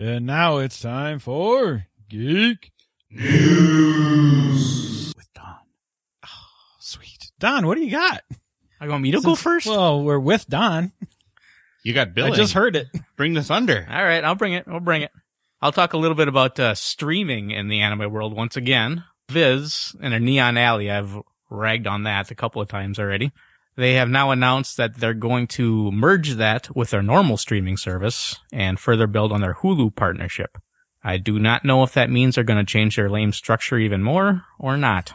And 0.00 0.24
now 0.24 0.56
it's 0.56 0.80
time 0.80 1.18
for 1.18 1.84
Geek 2.08 2.72
News 3.10 5.12
with 5.14 5.30
Don. 5.34 5.58
Sweet. 6.78 7.30
Don, 7.38 7.66
what 7.66 7.74
do 7.74 7.84
you 7.84 7.90
got? 7.90 8.22
I 8.80 8.88
want 8.88 9.02
me 9.02 9.10
to 9.10 9.20
go 9.20 9.34
first. 9.34 9.66
Well, 9.66 10.02
we're 10.02 10.18
with 10.18 10.48
Don. 10.48 10.92
You 11.82 11.92
got 11.92 12.14
Billy. 12.14 12.30
I 12.30 12.34
just 12.34 12.54
heard 12.54 12.76
it. 12.76 12.88
Bring 13.18 13.34
the 13.34 13.42
thunder. 13.42 13.86
All 13.90 14.02
right, 14.02 14.24
I'll 14.24 14.36
bring 14.36 14.54
it. 14.54 14.64
I'll 14.66 14.80
bring 14.80 15.02
it. 15.02 15.10
I'll 15.60 15.70
talk 15.70 15.92
a 15.92 15.98
little 15.98 16.14
bit 16.14 16.28
about 16.28 16.58
uh, 16.58 16.74
streaming 16.74 17.50
in 17.50 17.68
the 17.68 17.82
anime 17.82 18.10
world 18.10 18.34
once 18.34 18.56
again. 18.56 19.04
Viz 19.28 19.94
and 20.00 20.14
a 20.14 20.18
Neon 20.18 20.56
Alley. 20.56 20.90
I've 20.90 21.14
ragged 21.50 21.86
on 21.86 22.04
that 22.04 22.30
a 22.30 22.34
couple 22.34 22.62
of 22.62 22.70
times 22.70 22.98
already. 22.98 23.32
They 23.76 23.94
have 23.94 24.08
now 24.08 24.30
announced 24.30 24.76
that 24.76 24.96
they're 24.96 25.14
going 25.14 25.46
to 25.48 25.90
merge 25.92 26.34
that 26.34 26.74
with 26.76 26.90
their 26.90 27.02
normal 27.02 27.36
streaming 27.36 27.76
service 27.76 28.38
and 28.52 28.78
further 28.78 29.06
build 29.06 29.32
on 29.32 29.40
their 29.40 29.54
Hulu 29.54 29.94
partnership. 29.94 30.58
I 31.02 31.16
do 31.16 31.38
not 31.38 31.64
know 31.64 31.82
if 31.82 31.94
that 31.94 32.10
means 32.10 32.34
they're 32.34 32.44
going 32.44 32.64
to 32.64 32.70
change 32.70 32.96
their 32.96 33.08
lame 33.08 33.32
structure 33.32 33.78
even 33.78 34.02
more 34.02 34.42
or 34.58 34.76
not. 34.76 35.14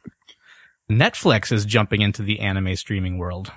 Netflix 0.90 1.52
is 1.52 1.64
jumping 1.64 2.00
into 2.00 2.22
the 2.22 2.40
anime 2.40 2.76
streaming 2.76 3.18
world. 3.18 3.52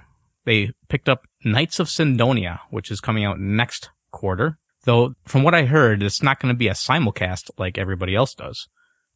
They 0.46 0.72
picked 0.88 1.10
up 1.10 1.26
Knights 1.44 1.80
of 1.80 1.90
Sidonia, 1.90 2.62
which 2.70 2.92
is 2.92 3.02
coming 3.02 3.24
out 3.24 3.40
next 3.40 3.90
quarter. 4.12 4.58
Though, 4.84 5.14
from 5.26 5.44
what 5.44 5.54
I 5.54 5.66
heard, 5.66 6.02
it's 6.02 6.24
not 6.24 6.40
going 6.40 6.54
to 6.54 6.58
be 6.58 6.68
a 6.68 6.74
simulcast 6.74 7.52
like 7.58 7.78
everybody 7.78 8.16
else 8.16 8.34
does. 8.34 8.68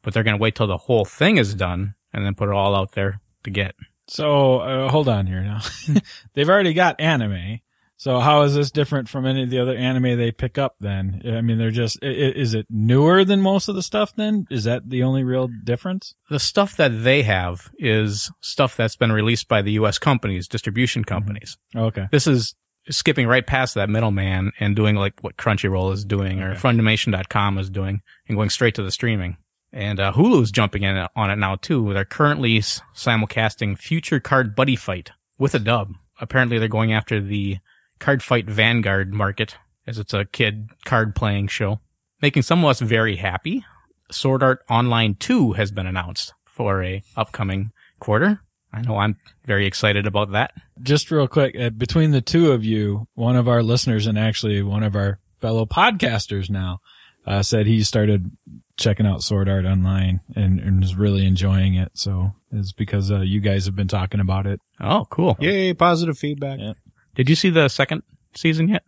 But 0.02 0.14
they're 0.14 0.24
going 0.24 0.38
to 0.38 0.42
wait 0.42 0.56
till 0.56 0.68
the 0.68 0.78
whole 0.78 1.06
thing 1.06 1.38
is 1.38 1.56
done 1.56 1.96
and 2.14 2.26
then 2.26 2.36
put 2.36 2.50
it 2.50 2.56
all 2.56 2.76
out 2.76 2.92
there 2.92 3.22
to 3.44 3.50
get. 3.50 3.76
So 4.08 4.60
uh, 4.60 4.90
hold 4.90 5.08
on 5.08 5.28
here 5.28 5.42
now. 5.42 5.62
They've 6.34 6.50
already 6.50 6.74
got 6.74 7.00
anime. 7.00 7.60
So 7.96 8.20
how 8.20 8.42
is 8.42 8.54
this 8.54 8.70
different 8.70 9.08
from 9.08 9.26
any 9.26 9.44
of 9.44 9.50
the 9.50 9.60
other 9.60 9.78
anime 9.78 10.18
they 10.18 10.32
pick 10.32 10.58
up 10.58 10.76
then? 10.82 11.22
I 11.26 11.40
mean, 11.40 11.58
they're 11.58 11.72
just, 11.72 12.00
is 12.02 12.54
it 12.54 12.66
newer 12.70 13.24
than 13.24 13.40
most 13.40 13.70
of 13.70 13.76
the 13.76 13.84
stuff 13.84 14.14
then? 14.18 14.46
Is 14.50 14.66
that 14.66 14.90
the 14.90 15.04
only 15.04 15.24
real 15.24 15.48
difference? 15.64 16.14
The 16.30 16.40
stuff 16.40 16.76
that 16.76 17.04
they 17.04 17.22
have 17.24 17.72
is 17.78 18.30
stuff 18.42 18.76
that's 18.76 18.98
been 18.98 19.14
released 19.14 19.48
by 19.48 19.62
the 19.62 19.72
US 19.74 20.00
companies, 20.00 20.50
distribution 20.50 21.06
companies. 21.06 21.58
Okay. 21.74 22.08
This 22.12 22.28
is 22.28 22.56
skipping 22.90 23.26
right 23.26 23.48
past 23.48 23.76
that 23.76 23.90
middleman 23.90 24.52
and 24.60 24.76
doing 24.76 24.98
like 24.98 25.22
what 25.22 25.38
Crunchyroll 25.38 25.94
is 25.94 26.04
doing 26.04 26.42
or 26.42 26.52
Okay. 26.52 26.60
Funimation.com 26.60 27.58
is 27.58 27.70
doing 27.70 28.02
and 28.28 28.36
going 28.36 28.50
straight 28.50 28.76
to 28.76 28.84
the 28.84 28.92
streaming. 28.92 29.38
And 29.74 30.00
uh, 30.00 30.14
Hulu's 30.14 30.52
jumping 30.52 30.84
in 30.84 31.08
on 31.16 31.32
it 31.32 31.38
now 31.38 31.56
too. 31.56 31.94
They're 31.94 32.06
currently 32.06 32.60
simulcasting 32.60 33.78
Future 33.78 34.20
Card 34.20 34.56
Buddy 34.56 34.76
Fight 34.76 35.10
with 35.40 35.56
a 35.56 35.60
dub. 35.60 35.96
Apparently, 36.22 36.60
they're 36.60 36.68
going 36.68 36.94
after 36.94 37.20
the 37.20 37.58
Card 38.00 38.22
Fight 38.22 38.46
Vanguard 38.46 39.14
market 39.14 39.58
as 39.88 39.98
it's 39.98 40.14
a 40.14 40.26
kid 40.26 40.70
card 40.86 41.16
playing 41.16 41.48
show, 41.48 41.80
making 42.22 42.44
some 42.44 42.64
of 42.64 42.70
us 42.70 42.80
very 42.80 43.16
happy. 43.16 43.66
Sword 44.12 44.44
Art 44.44 44.64
Online 44.70 45.16
2 45.16 45.54
has 45.54 45.72
been 45.72 45.88
announced 45.88 46.34
for 46.46 46.84
a 46.84 47.02
upcoming 47.18 47.72
quarter. 48.00 48.42
I 48.72 48.82
know 48.82 48.98
I'm 48.98 49.18
very 49.46 49.66
excited 49.66 50.06
about 50.06 50.32
that. 50.32 50.54
Just 50.82 51.12
real 51.12 51.28
quick, 51.28 51.60
uh, 51.60 51.72
between 51.72 52.12
the 52.12 52.22
two 52.22 52.52
of 52.52 52.64
you, 52.64 53.08
one 53.16 53.36
of 53.36 53.48
our 53.48 53.64
listeners 53.64 54.08
and 54.08 54.20
actually 54.20 54.62
one 54.62 54.84
of 54.84 54.96
our 54.96 55.20
fellow 55.40 55.66
podcasters 55.66 56.50
now 56.50 56.80
uh, 57.26 57.42
said 57.44 57.66
he 57.68 57.84
started 57.84 58.32
checking 58.78 59.06
out 59.06 59.22
Sword 59.24 59.48
Art 59.50 59.66
Online 59.66 60.22
and, 60.36 60.60
and 60.60 60.84
is 60.84 60.96
really 60.96 61.26
enjoying 61.26 61.76
it. 61.76 61.92
So 61.94 62.34
it's 62.52 62.72
because 62.74 63.12
uh, 63.12 63.20
you 63.22 63.40
guys 63.40 63.66
have 63.66 63.76
been 63.76 63.88
talking 63.88 64.20
about 64.20 64.48
it. 64.48 64.60
Oh, 64.80 65.06
cool. 65.10 65.38
Yay, 65.40 65.74
positive 65.74 66.18
feedback. 66.18 66.60
Yeah. 66.60 66.74
Did 67.16 67.30
you 67.30 67.36
see 67.36 67.50
the 67.50 67.68
second 67.70 68.04
season 68.36 68.68
yet? 68.68 68.84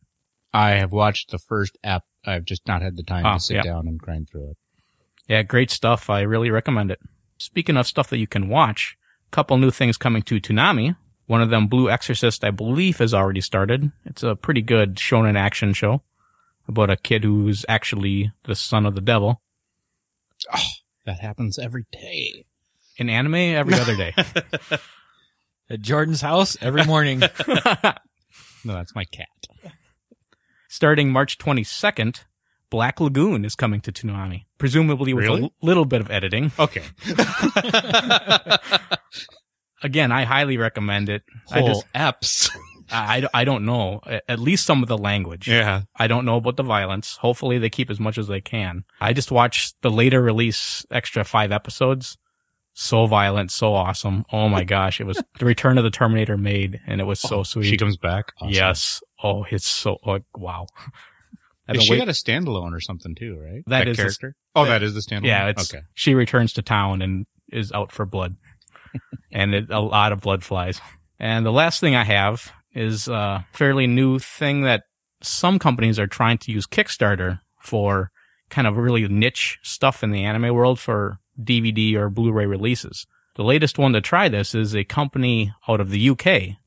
I 0.54 0.72
have 0.72 0.92
watched 0.92 1.32
the 1.32 1.38
first 1.38 1.78
app. 1.84 2.04
I've 2.26 2.46
just 2.46 2.68
not 2.68 2.82
had 2.82 2.96
the 2.96 3.04
time 3.04 3.26
Oh, 3.26 3.34
to 3.36 3.40
sit 3.40 3.56
yeah. 3.58 3.62
down 3.64 3.88
and 3.88 4.00
grind 4.00 4.30
through 4.30 4.52
it. 4.52 4.58
Yeah, 5.28 5.44
great 5.44 5.70
stuff. 5.70 6.10
I 6.10 6.22
really 6.22 6.50
recommend 6.50 6.92
it. 6.92 7.00
Speaking 7.38 7.78
of 7.78 7.86
stuff 7.88 8.10
that 8.10 8.18
you 8.18 8.28
can 8.28 8.48
watch, 8.50 8.98
a 9.28 9.36
couple 9.36 9.58
new 9.58 9.72
things 9.72 9.98
coming 9.98 10.22
to 10.24 10.40
Toonami. 10.40 10.96
One 11.28 11.42
of 11.42 11.50
them, 11.50 11.68
Blue 11.68 11.90
Exorcist, 11.90 12.44
I 12.44 12.52
believe 12.52 13.00
has 13.00 13.14
already 13.14 13.42
started. 13.42 13.92
It's 14.06 14.24
a 14.24 14.36
pretty 14.36 14.62
good 14.62 14.96
shonen 14.96 15.36
action 15.38 15.74
show 15.74 16.02
about 16.68 16.90
a 16.90 16.98
kid 16.98 17.24
who's 17.24 17.66
actually 17.70 18.32
the 18.44 18.56
son 18.56 18.86
of 18.86 18.96
the 18.96 19.02
devil. 19.02 19.42
Oh, 20.54 20.60
that 21.06 21.20
happens 21.20 21.58
every 21.60 21.86
day. 21.92 22.46
In 22.98 23.10
anime, 23.10 23.36
every 23.36 23.74
other 23.80 23.96
day. 23.96 24.14
At 25.70 25.82
Jordan's 25.82 26.22
house 26.22 26.58
every 26.62 26.84
morning. 26.86 27.22
No, 28.68 28.74
that's 28.74 28.96
my 28.96 29.04
cat. 29.06 29.28
Starting 30.70 31.12
March 31.12 31.38
22nd, 31.38 32.24
Black 32.72 33.00
Lagoon 33.00 33.46
is 33.46 33.54
coming 33.56 33.80
to 33.82 33.92
Toonami, 33.92 34.46
presumably 34.58 35.14
with 35.14 35.26
a 35.26 35.28
Really? 35.28 35.44
l- 35.44 35.54
little 35.62 35.86
bit 35.86 36.02
of 36.02 36.10
editing. 36.10 36.52
Okay. 36.58 36.82
Again, 39.84 40.12
I 40.12 40.24
highly 40.24 40.58
recommend 40.58 41.10
it. 41.10 41.22
I 41.52 41.60
Whole 41.60 41.68
just, 41.68 41.86
apps. 41.94 42.50
I, 42.92 43.28
I, 43.34 43.46
don't 43.46 43.66
know. 43.66 44.02
At 44.28 44.40
least 44.40 44.66
some 44.66 44.84
of 44.84 44.90
the 44.90 44.98
language. 44.98 45.48
yeah. 45.48 45.84
I 45.96 46.08
don't 46.08 46.26
know 46.26 46.38
about 46.38 46.58
the 46.58 46.64
violence. 46.64 47.18
Hopefully 47.18 47.58
they 47.58 47.70
keep 47.70 47.90
as 47.90 48.00
much 48.00 48.18
as 48.18 48.28
they 48.28 48.42
can. 48.42 48.84
I 49.02 49.14
just 49.14 49.32
watched 49.32 49.76
the 49.82 49.90
later 49.90 50.22
release 50.22 50.86
extra 50.92 51.24
five 51.24 51.52
episodes. 51.52 52.18
So 52.78 53.06
violent, 53.08 53.52
so 53.52 53.74
awesome. 53.74 54.26
Oh 54.34 54.50
my 54.50 54.66
gosh. 54.66 55.00
It 55.00 55.06
was 55.06 55.22
the 55.40 55.46
return 55.46 55.78
of 55.78 55.84
the 55.86 55.90
Terminator 55.90 56.38
made 56.38 56.82
and 56.86 57.00
it 57.00 57.06
was 57.06 57.20
so 57.22 57.38
oh, 57.38 57.44
sweet. 57.44 57.70
She 57.70 57.78
comes 57.78 57.96
back. 57.98 58.34
Awesome. 58.40 58.54
Yes. 58.54 59.02
Oh, 59.24 59.46
it's 59.50 59.68
so, 59.68 59.98
oh, 60.06 60.20
wow. 60.36 60.68
Is 61.70 61.84
she 61.84 61.92
wait- 61.92 62.00
got 62.00 62.10
a 62.10 62.12
standalone 62.12 62.74
or 62.74 62.82
something 62.82 63.16
too, 63.16 63.40
right? 63.40 63.64
That 63.68 63.88
is 63.88 63.98
the- 63.98 64.04
character. 64.04 64.36
oh, 64.56 64.66
that- 64.66 64.70
that 64.70 64.84
is 64.84 64.94
the 64.94 65.00
standalone. 65.00 65.26
yeah, 65.26 65.48
it's, 65.48 65.74
okay. 65.74 65.84
she 65.94 66.14
returns 66.14 66.54
to 66.54 66.62
town 66.62 67.02
and 67.02 67.26
is 67.52 67.72
out 67.72 67.92
for 67.92 68.06
blood 68.06 68.36
and 69.32 69.56
it, 69.56 69.70
a 69.70 69.80
lot 69.80 70.12
of 70.12 70.22
blood 70.22 70.44
flies. 70.44 70.82
And 71.20 71.46
the 71.46 71.52
last 71.52 71.80
thing 71.80 71.96
I 71.96 72.04
have 72.04 72.52
is 72.76 73.08
a 73.08 73.46
fairly 73.52 73.88
new 73.88 74.20
thing 74.20 74.62
that 74.62 74.84
some 75.22 75.58
companies 75.58 75.98
are 75.98 76.08
trying 76.08 76.38
to 76.40 76.52
use 76.52 76.68
Kickstarter 76.68 77.40
for 77.60 78.12
kind 78.50 78.68
of 78.68 78.78
really 78.78 79.08
niche 79.08 79.58
stuff 79.64 80.04
in 80.04 80.12
the 80.12 80.24
anime 80.24 80.54
world 80.54 80.80
for 80.80 81.18
DVD 81.42 81.96
or 81.96 82.10
Blu-ray 82.10 82.46
releases. 82.46 83.08
The 83.36 83.44
latest 83.44 83.78
one 83.78 83.94
to 83.94 84.02
try 84.02 84.30
this 84.30 84.54
is 84.54 84.76
a 84.76 84.84
company 84.84 85.54
out 85.68 85.82
of 85.82 85.90
the 85.90 86.10
UK 86.10 86.58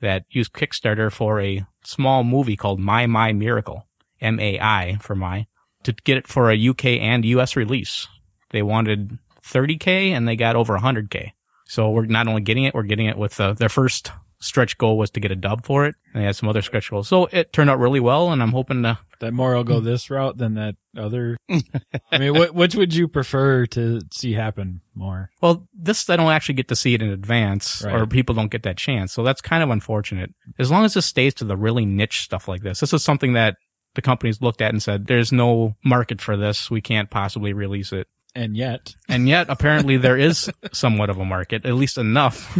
that 0.00 0.24
used 0.30 0.52
Kickstarter 0.52 1.12
for 1.12 1.40
a 1.40 1.66
small 1.84 2.24
movie 2.24 2.56
called 2.56 2.80
Mai 2.80 3.06
Mai 3.06 3.32
Miracle, 3.32 3.86
M-A-I 4.20 4.98
for 5.00 5.14
my, 5.14 5.46
to 5.82 5.92
get 5.92 6.16
it 6.16 6.26
for 6.26 6.50
a 6.50 6.68
UK 6.68 6.86
and 6.86 7.24
US 7.24 7.54
release. 7.54 8.08
They 8.50 8.62
wanted 8.62 9.18
30k 9.44 10.10
and 10.10 10.26
they 10.26 10.36
got 10.36 10.56
over 10.56 10.78
100k. 10.78 11.32
So 11.66 11.90
we're 11.90 12.06
not 12.06 12.26
only 12.26 12.42
getting 12.42 12.64
it, 12.64 12.74
we're 12.74 12.82
getting 12.82 13.06
it 13.06 13.16
with 13.16 13.40
uh, 13.40 13.52
their 13.52 13.68
first 13.68 14.10
stretch 14.40 14.78
goal 14.78 14.96
was 14.98 15.10
to 15.10 15.20
get 15.20 15.30
a 15.30 15.36
dub 15.36 15.64
for 15.64 15.86
it. 15.86 15.94
And 16.12 16.22
they 16.22 16.26
had 16.26 16.36
some 16.36 16.48
other 16.48 16.62
stretch 16.62 16.90
goals. 16.90 17.08
So 17.08 17.26
it 17.26 17.52
turned 17.52 17.70
out 17.70 17.78
really 17.78 18.00
well 18.00 18.32
and 18.32 18.42
I'm 18.42 18.52
hoping 18.52 18.82
to 18.84 18.98
that 19.20 19.32
more 19.32 19.54
will 19.54 19.64
go 19.64 19.80
this 19.80 20.08
route 20.10 20.38
than 20.38 20.54
that 20.54 20.76
other. 20.96 21.36
I 22.10 22.18
mean, 22.18 22.32
what, 22.34 22.54
which 22.54 22.74
would 22.74 22.94
you 22.94 23.06
prefer 23.06 23.66
to 23.66 24.00
see 24.12 24.32
happen 24.32 24.80
more? 24.94 25.30
Well, 25.42 25.68
this 25.74 26.08
I 26.08 26.16
don't 26.16 26.32
actually 26.32 26.54
get 26.54 26.68
to 26.68 26.76
see 26.76 26.94
it 26.94 27.02
in 27.02 27.10
advance, 27.10 27.82
Right. 27.84 27.94
or 27.94 28.06
people 28.06 28.34
don't 28.34 28.50
get 28.50 28.62
that 28.62 28.78
chance. 28.78 29.12
So 29.12 29.22
that's 29.22 29.40
kind 29.42 29.62
of 29.62 29.70
unfortunate. 29.70 30.34
As 30.58 30.70
long 30.70 30.84
as 30.84 30.94
this 30.94 31.06
stays 31.06 31.34
to 31.34 31.44
the 31.44 31.56
really 31.56 31.84
niche 31.84 32.22
stuff 32.22 32.48
like 32.48 32.62
this, 32.62 32.80
this 32.80 32.92
is 32.94 33.04
something 33.04 33.34
that 33.34 33.56
the 33.94 34.02
companies 34.02 34.40
looked 34.40 34.62
at 34.62 34.70
and 34.72 34.82
said, 34.82 35.06
"There's 35.06 35.32
no 35.32 35.74
market 35.84 36.20
for 36.22 36.36
this. 36.36 36.70
We 36.70 36.80
can't 36.80 37.10
possibly 37.10 37.52
release 37.52 37.92
it." 37.92 38.06
And 38.34 38.56
yet, 38.56 38.94
And 39.08 39.28
yet, 39.28 39.46
apparently, 39.50 39.96
there 39.96 40.16
is 40.16 40.48
somewhat 40.72 41.10
of 41.10 41.18
a 41.18 41.24
market, 41.24 41.66
at 41.66 41.74
least 41.74 41.98
enough. 41.98 42.56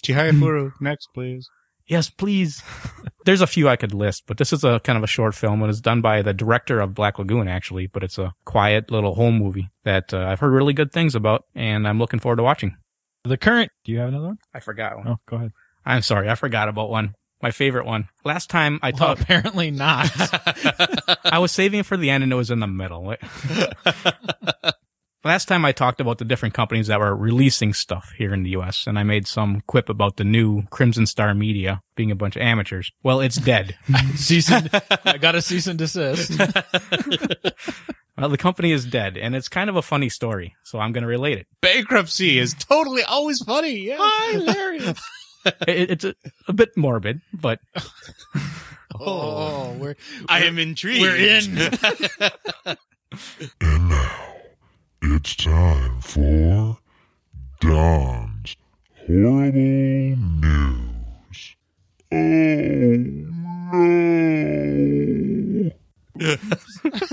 Chihaya 0.00 0.32
Furu, 0.32 0.72
next, 0.80 1.08
please. 1.14 1.48
yes, 1.86 2.10
please. 2.10 2.62
There's 3.24 3.40
a 3.40 3.46
few 3.46 3.68
I 3.68 3.76
could 3.76 3.92
list, 3.94 4.24
but 4.26 4.38
this 4.38 4.52
is 4.52 4.64
a 4.64 4.80
kind 4.80 4.96
of 4.96 5.04
a 5.04 5.08
short 5.08 5.34
film 5.34 5.62
and 5.62 5.70
it's 5.70 5.80
done 5.80 6.00
by 6.00 6.22
the 6.22 6.32
director 6.32 6.80
of 6.80 6.94
Black 6.94 7.18
Lagoon, 7.18 7.48
actually. 7.48 7.86
But 7.86 8.02
it's 8.04 8.18
a 8.18 8.32
quiet 8.44 8.90
little 8.90 9.14
home 9.14 9.38
movie 9.38 9.70
that 9.84 10.12
uh, 10.14 10.18
I've 10.26 10.40
heard 10.40 10.52
really 10.52 10.72
good 10.72 10.92
things 10.92 11.14
about, 11.14 11.44
and 11.54 11.86
I'm 11.86 11.98
looking 11.98 12.18
forward 12.20 12.36
to 12.36 12.42
watching. 12.42 12.76
the 13.24 13.36
current. 13.36 13.70
Do 13.84 13.92
you 13.92 13.98
have 13.98 14.08
another 14.08 14.26
one? 14.28 14.38
I 14.54 14.60
forgot 14.60 14.96
one. 14.96 15.08
Oh, 15.08 15.16
go 15.26 15.36
ahead. 15.36 15.52
I'm 15.84 16.02
sorry, 16.02 16.28
I 16.30 16.34
forgot 16.34 16.68
about 16.68 16.90
one. 16.90 17.14
My 17.42 17.50
favorite 17.52 17.86
one. 17.86 18.08
Last 18.24 18.50
time 18.50 18.78
I 18.82 18.90
Well, 18.90 18.98
talked, 18.98 19.20
apparently 19.22 19.70
not. 19.70 20.10
I 21.24 21.38
was 21.38 21.52
saving 21.52 21.80
it 21.80 21.86
for 21.86 21.96
the 21.96 22.10
end 22.10 22.22
and 22.22 22.32
it 22.32 22.36
was 22.36 22.50
in 22.50 22.60
the 22.60 22.66
middle. 22.66 23.14
Last 25.22 25.48
time 25.48 25.66
I 25.66 25.72
talked 25.72 26.00
about 26.00 26.16
the 26.16 26.24
different 26.24 26.54
companies 26.54 26.86
that 26.86 26.98
were 26.98 27.14
releasing 27.14 27.74
stuff 27.74 28.14
here 28.16 28.32
in 28.32 28.42
the 28.42 28.50
US 28.50 28.86
and 28.86 28.98
I 28.98 29.02
made 29.02 29.26
some 29.26 29.60
quip 29.66 29.90
about 29.90 30.16
the 30.16 30.24
new 30.24 30.62
Crimson 30.70 31.06
Star 31.06 31.34
Media 31.34 31.82
being 31.94 32.10
a 32.10 32.14
bunch 32.14 32.36
of 32.36 32.42
amateurs. 32.42 32.90
Well, 33.02 33.20
it's 33.20 33.36
dead. 33.36 33.76
cease 34.14 34.50
and, 34.50 34.70
I 35.04 35.18
got 35.18 35.34
a 35.34 35.42
cease 35.42 35.66
and 35.66 35.78
desist. 35.78 36.38
well, 38.16 38.30
the 38.30 38.38
company 38.38 38.72
is 38.72 38.86
dead 38.86 39.18
and 39.18 39.36
it's 39.36 39.48
kind 39.48 39.68
of 39.68 39.76
a 39.76 39.82
funny 39.82 40.08
story. 40.08 40.56
So 40.62 40.78
I'm 40.78 40.92
going 40.92 41.02
to 41.02 41.08
relate 41.08 41.36
it. 41.36 41.46
Bankruptcy 41.60 42.38
is 42.38 42.54
totally 42.54 43.02
always 43.02 43.42
funny. 43.42 43.76
Yeah. 43.76 43.98
Hilarious. 44.32 45.02
it 45.44 45.90
it's 45.90 46.04
a, 46.06 46.14
a 46.48 46.54
bit 46.54 46.70
morbid, 46.78 47.20
but 47.34 47.60
oh, 48.94 49.00
oh, 49.00 49.76
we're 49.78 49.96
I 50.30 50.44
am 50.44 50.58
intrigued. 50.58 51.02
we're 51.02 51.16
in. 51.16 51.58
And 53.60 53.88
now, 53.90 54.29
it's 55.02 55.34
time 55.36 56.00
for 56.00 56.78
Don's 57.60 58.56
Horrible 59.06 60.16
News. 60.16 61.56
Oh 62.12 62.16
no! 66.16 67.00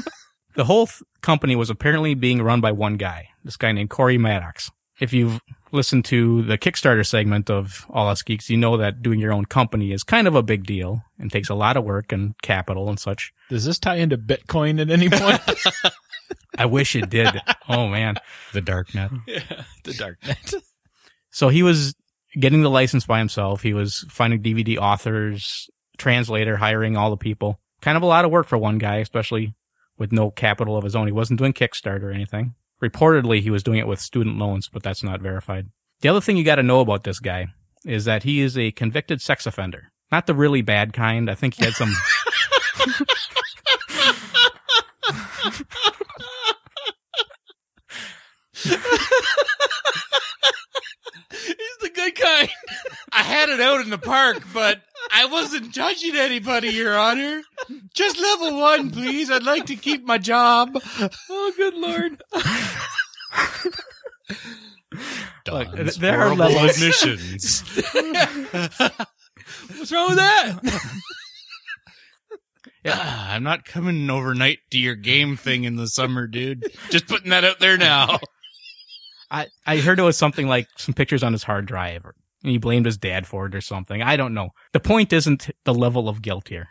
The 0.57 0.65
whole 0.65 0.87
th- 0.87 1.03
company 1.21 1.55
was 1.55 1.69
apparently 1.69 2.15
being 2.15 2.41
run 2.41 2.61
by 2.61 2.71
one 2.71 2.95
guy, 2.97 3.29
this 3.43 3.57
guy 3.57 3.71
named 3.71 3.91
Corey 3.91 4.17
Maddox. 4.17 4.71
If 4.99 5.13
you've 5.13 5.39
listened 5.71 6.05
to 6.05 6.41
the 6.41 6.57
Kickstarter 6.57 7.05
segment 7.05 7.51
of 7.51 7.85
All 7.91 8.07
Us 8.07 8.23
Geeks, 8.23 8.49
you 8.49 8.57
know 8.57 8.75
that 8.77 9.03
doing 9.03 9.19
your 9.19 9.31
own 9.31 9.45
company 9.45 9.91
is 9.91 10.03
kind 10.03 10.27
of 10.27 10.33
a 10.33 10.41
big 10.41 10.65
deal 10.65 11.03
and 11.19 11.31
takes 11.31 11.49
a 11.49 11.53
lot 11.53 11.77
of 11.77 11.83
work 11.83 12.11
and 12.11 12.33
capital 12.41 12.89
and 12.89 12.99
such. 12.99 13.31
Does 13.51 13.65
this 13.65 13.77
tie 13.77 13.97
into 13.97 14.17
Bitcoin 14.17 14.81
at 14.81 14.89
any 14.89 15.09
point? 15.09 15.39
I 16.57 16.65
wish 16.65 16.95
it 16.95 17.09
did. 17.09 17.41
oh 17.69 17.87
man. 17.87 18.15
the 18.53 18.61
dark 18.61 18.93
net. 18.95 19.11
Yeah, 19.27 19.63
the 19.83 19.91
darknet. 19.91 20.55
So 21.29 21.49
he 21.49 21.61
was 21.61 21.93
getting 22.39 22.61
the 22.63 22.69
license 22.69 23.05
by 23.05 23.19
himself. 23.19 23.61
He 23.61 23.73
was 23.73 24.05
finding 24.09 24.41
DVD 24.41 24.77
authors, 24.79 25.69
translator, 25.99 26.57
hiring 26.57 26.97
all 26.97 27.11
the 27.11 27.17
people. 27.17 27.59
Kind 27.81 27.95
of 27.95 28.01
a 28.01 28.07
lot 28.07 28.25
of 28.25 28.31
work 28.31 28.47
for 28.47 28.57
one 28.57 28.79
guy, 28.79 28.95
especially 28.97 29.53
with 29.99 30.11
no 30.11 30.31
capital 30.31 30.75
of 30.77 30.83
his 30.83 30.95
own. 30.95 31.05
He 31.05 31.11
wasn't 31.13 31.37
doing 31.37 31.53
Kickstarter 31.53 32.03
or 32.03 32.11
anything. 32.11 32.55
Reportedly, 32.81 33.41
he 33.41 33.51
was 33.51 33.61
doing 33.61 33.77
it 33.77 33.85
with 33.87 33.99
student 33.99 34.39
loans, 34.39 34.67
but 34.67 34.81
that's 34.81 35.03
not 35.03 35.21
verified. 35.21 35.67
The 36.01 36.09
other 36.09 36.21
thing 36.21 36.37
you 36.37 36.43
got 36.43 36.55
to 36.55 36.63
know 36.63 36.79
about 36.79 37.03
this 37.03 37.19
guy 37.19 37.47
is 37.85 38.05
that 38.05 38.23
he 38.23 38.41
is 38.41 38.57
a 38.57 38.71
convicted 38.71 39.21
sex 39.21 39.45
offender. 39.45 39.91
Not 40.11 40.25
the 40.25 40.33
really 40.33 40.61
bad 40.63 40.93
kind. 40.93 41.29
I 41.29 41.35
think 41.35 41.55
he 41.55 41.65
had 41.65 41.73
some. 41.73 41.93
He's 51.31 51.77
the 51.81 51.89
good 51.93 52.15
kind. 52.15 52.49
I 53.11 53.21
had 53.23 53.49
it 53.49 53.59
out 53.59 53.81
in 53.81 53.89
the 53.89 53.97
park, 53.97 54.43
but 54.53 54.81
I 55.11 55.25
wasn't 55.25 55.73
touching 55.75 56.15
anybody, 56.15 56.69
Your 56.69 56.97
Honor. 56.97 57.41
Just 57.93 58.19
level 58.19 58.59
one, 58.59 58.91
please. 58.91 59.29
I'd 59.29 59.43
like 59.43 59.65
to 59.67 59.75
keep 59.75 60.05
my 60.05 60.17
job. 60.17 60.81
Oh, 61.29 61.53
good 61.55 61.73
lord. 61.75 62.21
Look, 65.49 65.75
Don's 65.75 65.97
there 65.97 66.19
are 66.21 66.33
horrible 66.35 66.55
levels. 66.55 66.77
admissions. 66.77 67.61
What's 69.77 69.91
wrong 69.91 70.09
with 70.09 70.17
that? 70.17 71.01
Ah, 72.85 73.33
I'm 73.33 73.43
not 73.43 73.65
coming 73.65 74.09
overnight 74.09 74.59
to 74.71 74.79
your 74.79 74.95
game 74.95 75.35
thing 75.35 75.65
in 75.65 75.75
the 75.75 75.87
summer, 75.87 76.25
dude. 76.27 76.71
Just 76.89 77.07
putting 77.07 77.29
that 77.31 77.43
out 77.43 77.59
there 77.59 77.77
now. 77.77 78.19
I, 79.29 79.47
I 79.65 79.77
heard 79.77 79.99
it 79.99 80.03
was 80.03 80.17
something 80.17 80.47
like 80.47 80.67
some 80.77 80.93
pictures 80.93 81.23
on 81.23 81.33
his 81.33 81.43
hard 81.43 81.65
drive 81.65 82.05
and 82.05 82.51
he 82.51 82.57
blamed 82.57 82.85
his 82.85 82.97
dad 82.97 83.27
for 83.27 83.47
it 83.47 83.55
or 83.55 83.61
something. 83.61 84.01
I 84.01 84.15
don't 84.15 84.33
know. 84.33 84.51
The 84.73 84.79
point 84.79 85.11
isn't 85.11 85.49
the 85.63 85.73
level 85.73 86.07
of 86.07 86.21
guilt 86.21 86.47
here. 86.47 86.69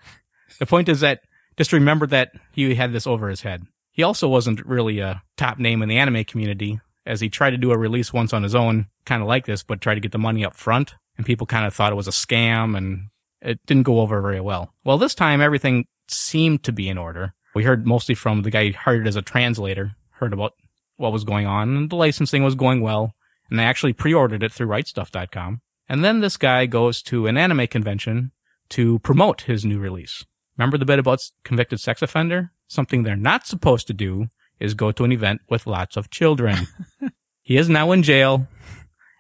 The 0.59 0.67
point 0.67 0.89
is 0.89 1.01
that 1.01 1.21
just 1.57 1.73
remember 1.73 2.07
that 2.09 2.33
he 2.53 2.75
had 2.75 2.93
this 2.93 3.07
over 3.07 3.29
his 3.29 3.43
head. 3.43 3.65
He 3.91 4.03
also 4.03 4.29
wasn't 4.29 4.65
really 4.65 5.01
a 5.01 5.23
top 5.37 5.59
name 5.59 5.83
in 5.83 5.89
the 5.89 5.99
anime 5.99 6.25
community 6.25 6.81
as 7.05 7.21
he 7.21 7.29
tried 7.29 7.51
to 7.51 7.57
do 7.57 7.73
a 7.73 7.79
release 7.79 8.13
once 8.13 8.33
on 8.33 8.43
his 8.43 8.55
own, 8.55 8.87
kind 9.05 9.23
of 9.23 9.29
like 9.29 9.47
this, 9.47 9.63
but 9.63 9.81
tried 9.81 9.95
to 9.95 10.01
get 10.01 10.13
the 10.13 10.19
money 10.19 10.45
up 10.45 10.55
front 10.55 10.95
and 11.17 11.27
people 11.27 11.47
kind 11.47 11.67
of 11.67 11.75
thought 11.75 11.93
it 11.93 11.97
was 11.97 12.09
a 12.09 12.13
scam 12.13 12.77
and 12.77 13.09
it 13.41 13.61
didn't 13.67 13.85
go 13.85 14.01
over 14.01 14.21
very 14.21 14.41
well. 14.41 14.73
Well, 14.85 14.99
this 14.99 15.15
time 15.15 15.41
everything 15.41 15.87
seemed 16.09 16.63
to 16.65 16.73
be 16.73 16.89
in 16.89 16.99
order. 16.99 17.35
We 17.55 17.65
heard 17.65 17.87
mostly 17.87 18.15
from 18.15 18.43
the 18.43 18.51
guy 18.51 18.73
hired 18.73 19.07
as 19.07 19.17
a 19.17 19.23
translator, 19.23 19.93
heard 20.11 20.33
about 20.33 20.53
what 20.97 21.13
was 21.13 21.25
going 21.25 21.47
on, 21.47 21.77
and 21.77 21.91
the 21.91 21.97
licensing 21.97 22.43
was 22.43 22.55
going 22.55 22.81
well, 22.81 23.15
and 23.51 23.59
they 23.59 23.65
actually 23.65 23.93
pre-ordered 23.93 24.43
it 24.43 24.53
through 24.53 24.69
rightstuf.com. 24.69 25.61
And 25.89 26.05
then 26.05 26.21
this 26.21 26.37
guy 26.37 26.67
goes 26.67 27.03
to 27.03 27.27
an 27.27 27.37
anime 27.37 27.67
convention 27.69 28.33
to 28.71 28.99
promote 29.01 29.43
his 29.43 29.65
new 29.65 29.79
release. 29.79 30.25
Remember 30.57 30.79
the 30.79 30.85
bit 30.85 30.99
about 30.99 31.23
convicted 31.45 31.81
sex 31.81 32.03
offender? 32.03 32.51
Something 32.67 33.03
they're 33.03 33.17
not 33.17 33.47
supposed 33.47 33.87
to 33.87 33.93
do 33.93 34.27
is 34.59 34.75
go 34.75 34.91
to 34.91 35.05
an 35.05 35.13
event 35.13 35.43
with 35.49 35.67
lots 35.67 35.97
of 35.97 36.11
children. 36.11 36.67
he 37.43 37.57
is 37.57 37.69
now 37.69 37.93
in 37.93 38.03
jail, 38.03 38.49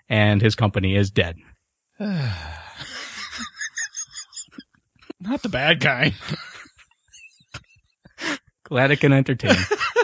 and 0.08 0.42
his 0.42 0.54
company 0.54 0.96
is 0.96 1.10
dead. 1.10 1.36
Not 5.20 5.42
the 5.42 5.48
bad 5.48 5.80
guy. 5.80 6.12
Glad 8.64 8.90
it 8.90 9.00
can 9.00 9.12
entertain. 9.12 9.54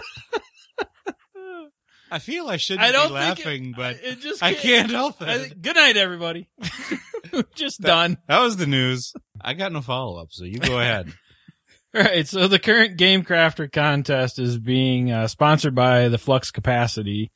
I 2.13 2.19
feel 2.19 2.49
I 2.49 2.57
shouldn't 2.59 2.85
I 2.87 2.93
don't 2.93 3.09
be 3.09 3.15
think 3.19 3.39
it- 3.39 3.45
laughing, 3.45 3.75
but 3.77 3.97
It 4.03 4.21
just 4.21 4.43
I 4.43 4.55
can't 4.55 4.91
help 4.91 5.21
it. 5.23 5.41
think- 5.49 5.63
good 5.63 5.77
night, 5.77 5.97
everybody. 5.97 6.49
just 7.55 7.81
done. 7.81 8.19
That 8.29 8.41
was 8.41 8.57
the 8.57 8.67
news. 8.67 9.13
I 9.41 9.55
got 9.55 9.73
no 9.73 9.81
follow 9.81 10.21
up, 10.21 10.29
so 10.31 10.45
you 10.45 10.59
go 10.59 10.79
ahead. 10.79 11.13
All 11.95 12.03
right. 12.03 12.27
So 12.27 12.49
the 12.49 12.59
current 12.59 12.97
Game 12.97 13.23
Crafter 13.25 13.71
contest 13.71 14.39
is 14.39 14.59
being 14.59 15.11
uh, 15.11 15.27
sponsored 15.29 15.75
by 15.75 16.09
the 16.09 16.19
Flux 16.19 16.51
Capacity, 16.51 17.31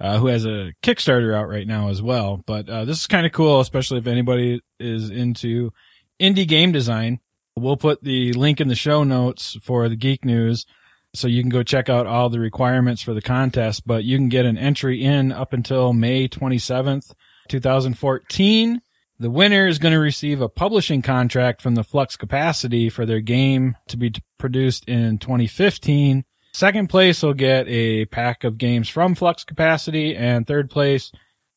uh, 0.00 0.18
who 0.18 0.26
has 0.26 0.44
a 0.44 0.72
Kickstarter 0.82 1.34
out 1.34 1.48
right 1.48 1.66
now 1.66 1.88
as 1.88 2.02
well. 2.02 2.42
But 2.46 2.68
uh, 2.68 2.84
this 2.84 2.98
is 3.00 3.06
kind 3.06 3.24
of 3.26 3.32
cool, 3.32 3.60
especially 3.60 3.98
if 3.98 4.06
anybody 4.06 4.60
is 4.78 5.10
into 5.10 5.72
indie 6.20 6.46
game 6.48 6.72
design. 6.72 7.20
We'll 7.56 7.76
put 7.76 8.02
the 8.02 8.32
link 8.32 8.60
in 8.60 8.68
the 8.68 8.74
show 8.74 9.04
notes 9.04 9.56
for 9.62 9.88
the 9.88 9.96
Geek 9.96 10.24
News. 10.24 10.66
So 11.14 11.28
you 11.28 11.42
can 11.42 11.50
go 11.50 11.62
check 11.62 11.88
out 11.88 12.06
all 12.06 12.30
the 12.30 12.40
requirements 12.40 13.02
for 13.02 13.12
the 13.12 13.20
contest, 13.20 13.86
but 13.86 14.04
you 14.04 14.16
can 14.16 14.28
get 14.28 14.46
an 14.46 14.56
entry 14.56 15.02
in 15.02 15.30
up 15.30 15.52
until 15.52 15.92
May 15.92 16.26
27th, 16.26 17.12
2014. 17.48 18.80
The 19.18 19.30
winner 19.30 19.66
is 19.68 19.78
going 19.78 19.92
to 19.92 20.00
receive 20.00 20.40
a 20.40 20.48
publishing 20.48 21.02
contract 21.02 21.60
from 21.60 21.74
the 21.74 21.84
Flux 21.84 22.16
Capacity 22.16 22.88
for 22.88 23.04
their 23.04 23.20
game 23.20 23.76
to 23.88 23.96
be 23.96 24.12
produced 24.38 24.88
in 24.88 25.18
2015. 25.18 26.24
Second 26.54 26.88
place 26.88 27.22
will 27.22 27.34
get 27.34 27.66
a 27.68 28.06
pack 28.06 28.44
of 28.44 28.58
games 28.58 28.88
from 28.88 29.14
Flux 29.14 29.44
Capacity 29.44 30.16
and 30.16 30.46
third 30.46 30.70
place 30.70 31.12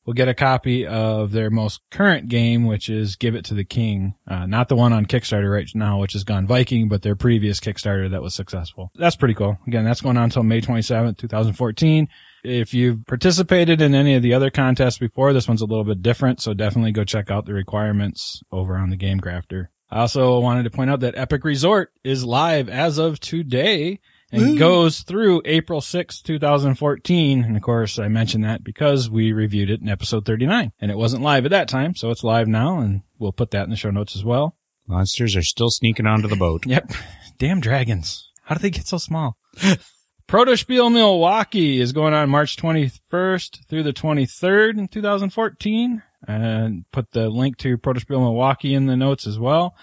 will 0.05 0.13
get 0.13 0.27
a 0.27 0.33
copy 0.33 0.85
of 0.85 1.31
their 1.31 1.49
most 1.49 1.81
current 1.91 2.29
game, 2.29 2.65
which 2.65 2.89
is 2.89 3.15
Give 3.15 3.35
It 3.35 3.45
to 3.45 3.53
the 3.53 3.63
King. 3.63 4.15
Uh, 4.27 4.45
not 4.45 4.69
the 4.69 4.75
one 4.75 4.93
on 4.93 5.05
Kickstarter 5.05 5.51
right 5.51 5.67
now, 5.73 5.99
which 5.99 6.15
is 6.15 6.23
Gone 6.23 6.45
Viking, 6.45 6.87
but 6.87 7.01
their 7.01 7.15
previous 7.15 7.59
Kickstarter 7.59 8.09
that 8.11 8.21
was 8.21 8.35
successful. 8.35 8.91
That's 8.95 9.15
pretty 9.15 9.33
cool. 9.33 9.57
Again, 9.67 9.83
that's 9.85 10.01
going 10.01 10.17
on 10.17 10.25
until 10.25 10.43
May 10.43 10.61
27th, 10.61 11.17
2014. 11.17 12.07
If 12.43 12.73
you've 12.73 13.05
participated 13.07 13.81
in 13.81 13.95
any 13.95 14.15
of 14.15 14.21
the 14.21 14.35
other 14.35 14.51
contests 14.51 14.99
before, 14.99 15.33
this 15.33 15.47
one's 15.47 15.61
a 15.61 15.65
little 15.65 15.83
bit 15.83 16.03
different, 16.03 16.41
so 16.41 16.53
definitely 16.53 16.91
go 16.91 17.03
check 17.03 17.31
out 17.31 17.45
the 17.45 17.53
requirements 17.53 18.43
over 18.51 18.77
on 18.77 18.91
the 18.91 18.97
Game 18.97 19.19
Crafter. 19.19 19.67
I 19.89 20.01
also 20.01 20.39
wanted 20.39 20.63
to 20.63 20.69
point 20.69 20.89
out 20.89 20.99
that 21.01 21.17
Epic 21.17 21.43
Resort 21.43 21.91
is 22.03 22.23
live 22.23 22.69
as 22.69 22.97
of 22.97 23.19
today 23.19 23.99
and 24.35 24.57
goes 24.57 25.01
through 25.01 25.41
April 25.45 25.81
sixth, 25.81 26.23
2014. 26.23 27.43
And 27.43 27.55
of 27.55 27.61
course, 27.63 27.97
I 27.99 28.07
mentioned 28.07 28.43
that 28.43 28.63
because 28.63 29.09
we 29.09 29.31
reviewed 29.31 29.69
it 29.69 29.81
in 29.81 29.89
episode 29.89 30.25
39 30.25 30.71
and 30.79 30.91
it 30.91 30.97
wasn't 30.97 31.23
live 31.23 31.45
at 31.45 31.51
that 31.51 31.67
time. 31.67 31.95
So 31.95 32.09
it's 32.11 32.23
live 32.23 32.47
now 32.47 32.79
and 32.79 33.01
we'll 33.19 33.31
put 33.31 33.51
that 33.51 33.63
in 33.63 33.69
the 33.69 33.75
show 33.75 33.91
notes 33.91 34.15
as 34.15 34.23
well. 34.23 34.55
Monsters 34.87 35.35
are 35.35 35.41
still 35.41 35.69
sneaking 35.69 36.07
onto 36.07 36.27
the 36.27 36.35
boat. 36.35 36.65
Yep. 36.67 36.91
Damn 37.37 37.59
dragons. 37.59 38.31
How 38.43 38.55
do 38.55 38.61
they 38.61 38.69
get 38.69 38.87
so 38.87 38.97
small? 38.97 39.37
Protospiel 40.27 40.91
Milwaukee 40.91 41.79
is 41.79 41.91
going 41.91 42.13
on 42.13 42.29
March 42.29 42.57
21st 42.57 43.67
through 43.67 43.83
the 43.83 43.93
23rd 43.93 44.77
in 44.79 44.87
2014. 44.87 46.01
And 46.27 46.85
put 46.91 47.11
the 47.11 47.29
link 47.29 47.57
to 47.57 47.77
Protospiel 47.77 48.19
Milwaukee 48.19 48.73
in 48.73 48.87
the 48.87 48.95
notes 48.95 49.27
as 49.27 49.37
well. 49.37 49.75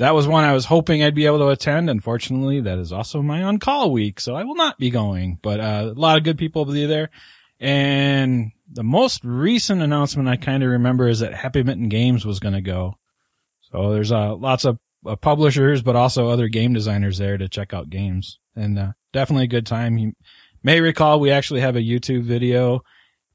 That 0.00 0.14
was 0.14 0.26
one 0.26 0.44
I 0.44 0.54
was 0.54 0.64
hoping 0.64 1.02
I'd 1.02 1.14
be 1.14 1.26
able 1.26 1.40
to 1.40 1.48
attend. 1.48 1.90
Unfortunately, 1.90 2.62
that 2.62 2.78
is 2.78 2.90
also 2.90 3.20
my 3.20 3.42
on-call 3.42 3.92
week, 3.92 4.18
so 4.18 4.34
I 4.34 4.44
will 4.44 4.54
not 4.54 4.78
be 4.78 4.88
going. 4.88 5.38
But 5.42 5.60
uh, 5.60 5.92
a 5.94 5.98
lot 5.98 6.16
of 6.16 6.24
good 6.24 6.38
people 6.38 6.64
will 6.64 6.72
be 6.72 6.86
there. 6.86 7.10
And 7.60 8.52
the 8.72 8.82
most 8.82 9.22
recent 9.24 9.82
announcement 9.82 10.26
I 10.26 10.36
kind 10.36 10.62
of 10.62 10.70
remember 10.70 11.06
is 11.06 11.20
that 11.20 11.34
Happy 11.34 11.62
Mitten 11.62 11.90
Games 11.90 12.24
was 12.24 12.40
going 12.40 12.54
to 12.54 12.62
go. 12.62 12.94
So 13.60 13.92
there's 13.92 14.10
uh, 14.10 14.34
lots 14.36 14.64
of 14.64 14.78
uh, 15.04 15.16
publishers, 15.16 15.82
but 15.82 15.96
also 15.96 16.28
other 16.28 16.48
game 16.48 16.72
designers 16.72 17.18
there 17.18 17.36
to 17.36 17.50
check 17.50 17.74
out 17.74 17.90
games. 17.90 18.38
And 18.56 18.78
uh, 18.78 18.92
definitely 19.12 19.44
a 19.44 19.48
good 19.48 19.66
time. 19.66 19.98
You 19.98 20.14
may 20.62 20.80
recall 20.80 21.20
we 21.20 21.30
actually 21.30 21.60
have 21.60 21.76
a 21.76 21.80
YouTube 21.80 22.22
video 22.22 22.80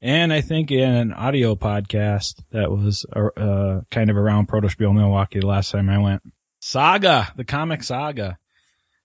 and 0.02 0.32
I 0.32 0.40
think 0.40 0.70
in 0.70 0.92
an 0.92 1.12
audio 1.12 1.54
podcast 1.54 2.42
that 2.50 2.70
was 2.70 3.06
uh, 3.14 3.80
kind 3.90 4.10
of 4.10 4.16
around 4.16 4.48
Protospiel 4.48 4.94
Milwaukee 4.94 5.40
the 5.40 5.46
last 5.46 5.70
time 5.70 5.88
I 5.88 5.98
went. 5.98 6.22
Saga, 6.66 7.32
the 7.36 7.44
comic 7.44 7.84
saga. 7.84 8.38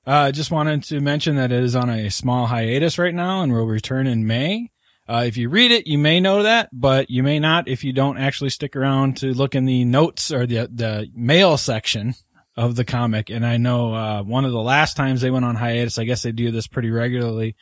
I 0.04 0.30
uh, 0.30 0.32
just 0.32 0.50
wanted 0.50 0.82
to 0.86 1.00
mention 1.00 1.36
that 1.36 1.52
it 1.52 1.64
is 1.64 1.76
on 1.76 1.92
a 1.92 2.10
small 2.10 2.48
hiatus 2.48 2.98
right 2.98 3.14
now 3.14 3.44
and 3.44 3.54
will 3.54 3.68
return 3.68 4.08
in 4.08 4.26
May. 4.26 4.72
Uh, 5.08 5.26
if 5.28 5.38
you 5.38 5.48
read 5.48 5.70
it, 5.70 5.86
you 5.86 6.00
may 6.00 6.20
know 6.20 6.42
that, 6.42 6.70
but 6.74 7.12
you 7.12 7.22
may 7.22 7.38
not 7.38 7.68
if 7.68 7.84
you 7.84 7.94
don't 7.94 8.18
actually 8.18 8.50
stick 8.50 8.76
around 8.76 9.18
to 9.18 9.28
look 9.28 9.54
in 9.54 9.66
the 9.66 9.86
notes 9.86 10.32
or 10.32 10.48
the 10.48 10.72
the 10.74 11.08
mail 11.14 11.56
section 11.56 12.16
of 12.58 12.76
the 12.76 12.84
comic. 12.84 13.30
And 13.30 13.46
I 13.46 13.58
know, 13.58 13.94
uh, 13.94 14.24
one 14.24 14.46
of 14.46 14.54
the 14.54 14.60
last 14.60 14.98
times 14.98 15.22
they 15.22 15.30
went 15.30 15.46
on 15.46 15.56
hiatus, 15.56 16.00
I 16.00 16.06
guess 16.06 16.24
they 16.24 16.32
do 16.32 16.50
this 16.50 16.66
pretty 16.66 16.90
regularly. 16.90 17.56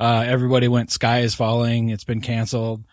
Uh, 0.00 0.24
everybody 0.26 0.66
went 0.66 0.90
sky 0.90 1.20
is 1.20 1.36
falling. 1.36 1.90
It's 1.90 2.02
been 2.02 2.20
canceled. 2.20 2.84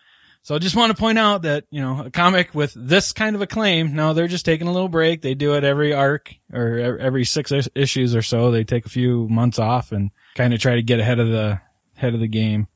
So 0.44 0.56
I 0.56 0.60
just 0.60 0.76
want 0.76 0.92
to 0.92 1.00
point 1.00 1.18
out 1.18 1.44
that, 1.44 1.64
you 1.70 1.80
know, 1.80 2.04
a 2.04 2.12
comic 2.12 2.54
with 2.54 2.74
this 2.76 3.14
kind 3.14 3.34
of 3.34 3.42
a 3.42 3.48
claim, 3.48 3.96
no, 3.96 4.14
they're 4.14 4.28
just 4.28 4.44
taking 4.44 4.68
a 4.68 4.74
little 4.74 4.90
break. 4.90 5.22
They 5.22 5.36
do 5.36 5.54
it 5.54 5.64
every 5.64 5.94
arc 5.94 6.36
or 6.52 6.98
every 7.00 7.24
six 7.24 7.54
issues 7.74 8.14
or 8.14 8.22
so. 8.22 8.52
They 8.52 8.66
take 8.66 8.86
a 8.86 8.90
few 8.90 9.30
months 9.30 9.58
off 9.58 9.94
and 9.94 10.12
kind 10.36 10.54
of 10.54 10.60
try 10.60 10.76
to 10.76 10.84
get 10.84 11.00
ahead 11.00 11.20
of 11.20 11.30
the, 11.30 11.62
head 11.94 12.14
of 12.14 12.20
the 12.20 12.28
game. 12.28 12.68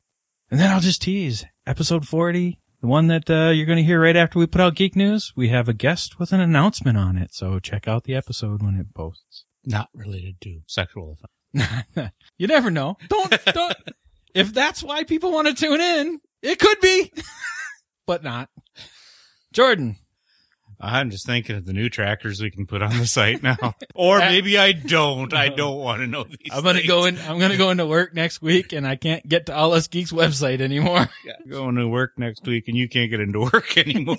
And 0.50 0.58
then 0.58 0.70
I'll 0.70 0.80
just 0.80 1.02
tease 1.02 1.44
episode 1.66 2.08
40, 2.08 2.58
the 2.80 2.86
one 2.86 3.08
that, 3.08 3.28
uh, 3.28 3.50
you're 3.50 3.66
going 3.66 3.76
to 3.76 3.82
hear 3.82 4.00
right 4.00 4.16
after 4.16 4.38
we 4.38 4.46
put 4.46 4.62
out 4.62 4.74
Geek 4.74 4.96
News. 4.96 5.34
We 5.36 5.50
have 5.50 5.68
a 5.68 5.74
guest 5.74 6.18
with 6.18 6.32
an 6.32 6.40
announcement 6.40 6.96
on 6.96 7.18
it. 7.18 7.34
So 7.34 7.58
check 7.58 7.86
out 7.86 8.04
the 8.04 8.14
episode 8.14 8.62
when 8.62 8.76
it 8.76 8.94
posts. 8.94 9.44
Not 9.66 9.90
related 9.92 10.40
to 10.40 10.60
sexual 10.66 11.18
offense. 11.52 12.12
you 12.38 12.46
never 12.46 12.70
know. 12.70 12.96
Don't, 13.10 13.44
don't, 13.44 13.76
if 14.34 14.54
that's 14.54 14.82
why 14.82 15.04
people 15.04 15.32
want 15.32 15.48
to 15.48 15.54
tune 15.54 15.82
in, 15.82 16.20
it 16.40 16.58
could 16.58 16.80
be, 16.80 17.12
but 18.08 18.24
not. 18.24 18.48
Jordan. 19.52 19.96
I'm 20.80 21.10
just 21.10 21.26
thinking 21.26 21.56
of 21.56 21.66
the 21.66 21.72
new 21.74 21.90
trackers 21.90 22.40
we 22.40 22.50
can 22.50 22.64
put 22.66 22.82
on 22.82 22.96
the 22.96 23.06
site 23.06 23.42
now. 23.42 23.74
or 23.94 24.18
maybe 24.20 24.56
I 24.56 24.72
don't. 24.72 25.34
I 25.34 25.48
don't 25.48 25.76
want 25.76 26.00
to 26.00 26.06
know 26.06 26.24
these. 26.24 26.38
I'm 26.50 26.62
gonna 26.62 26.78
things. 26.78 26.88
go 26.88 27.04
in. 27.04 27.18
I'm 27.18 27.38
gonna 27.38 27.56
go 27.58 27.70
into 27.70 27.84
work 27.84 28.14
next 28.14 28.40
week, 28.40 28.72
and 28.72 28.86
I 28.86 28.96
can't 28.96 29.28
get 29.28 29.46
to 29.46 29.54
All 29.54 29.74
Us 29.74 29.88
Geeks 29.88 30.10
website 30.12 30.60
anymore. 30.60 31.08
going 31.48 31.74
to 31.74 31.86
work 31.86 32.12
next 32.16 32.46
week 32.46 32.68
and 32.68 32.76
you 32.76 32.88
can't 32.88 33.10
get 33.10 33.20
into 33.20 33.40
work 33.40 33.76
anymore. 33.76 34.16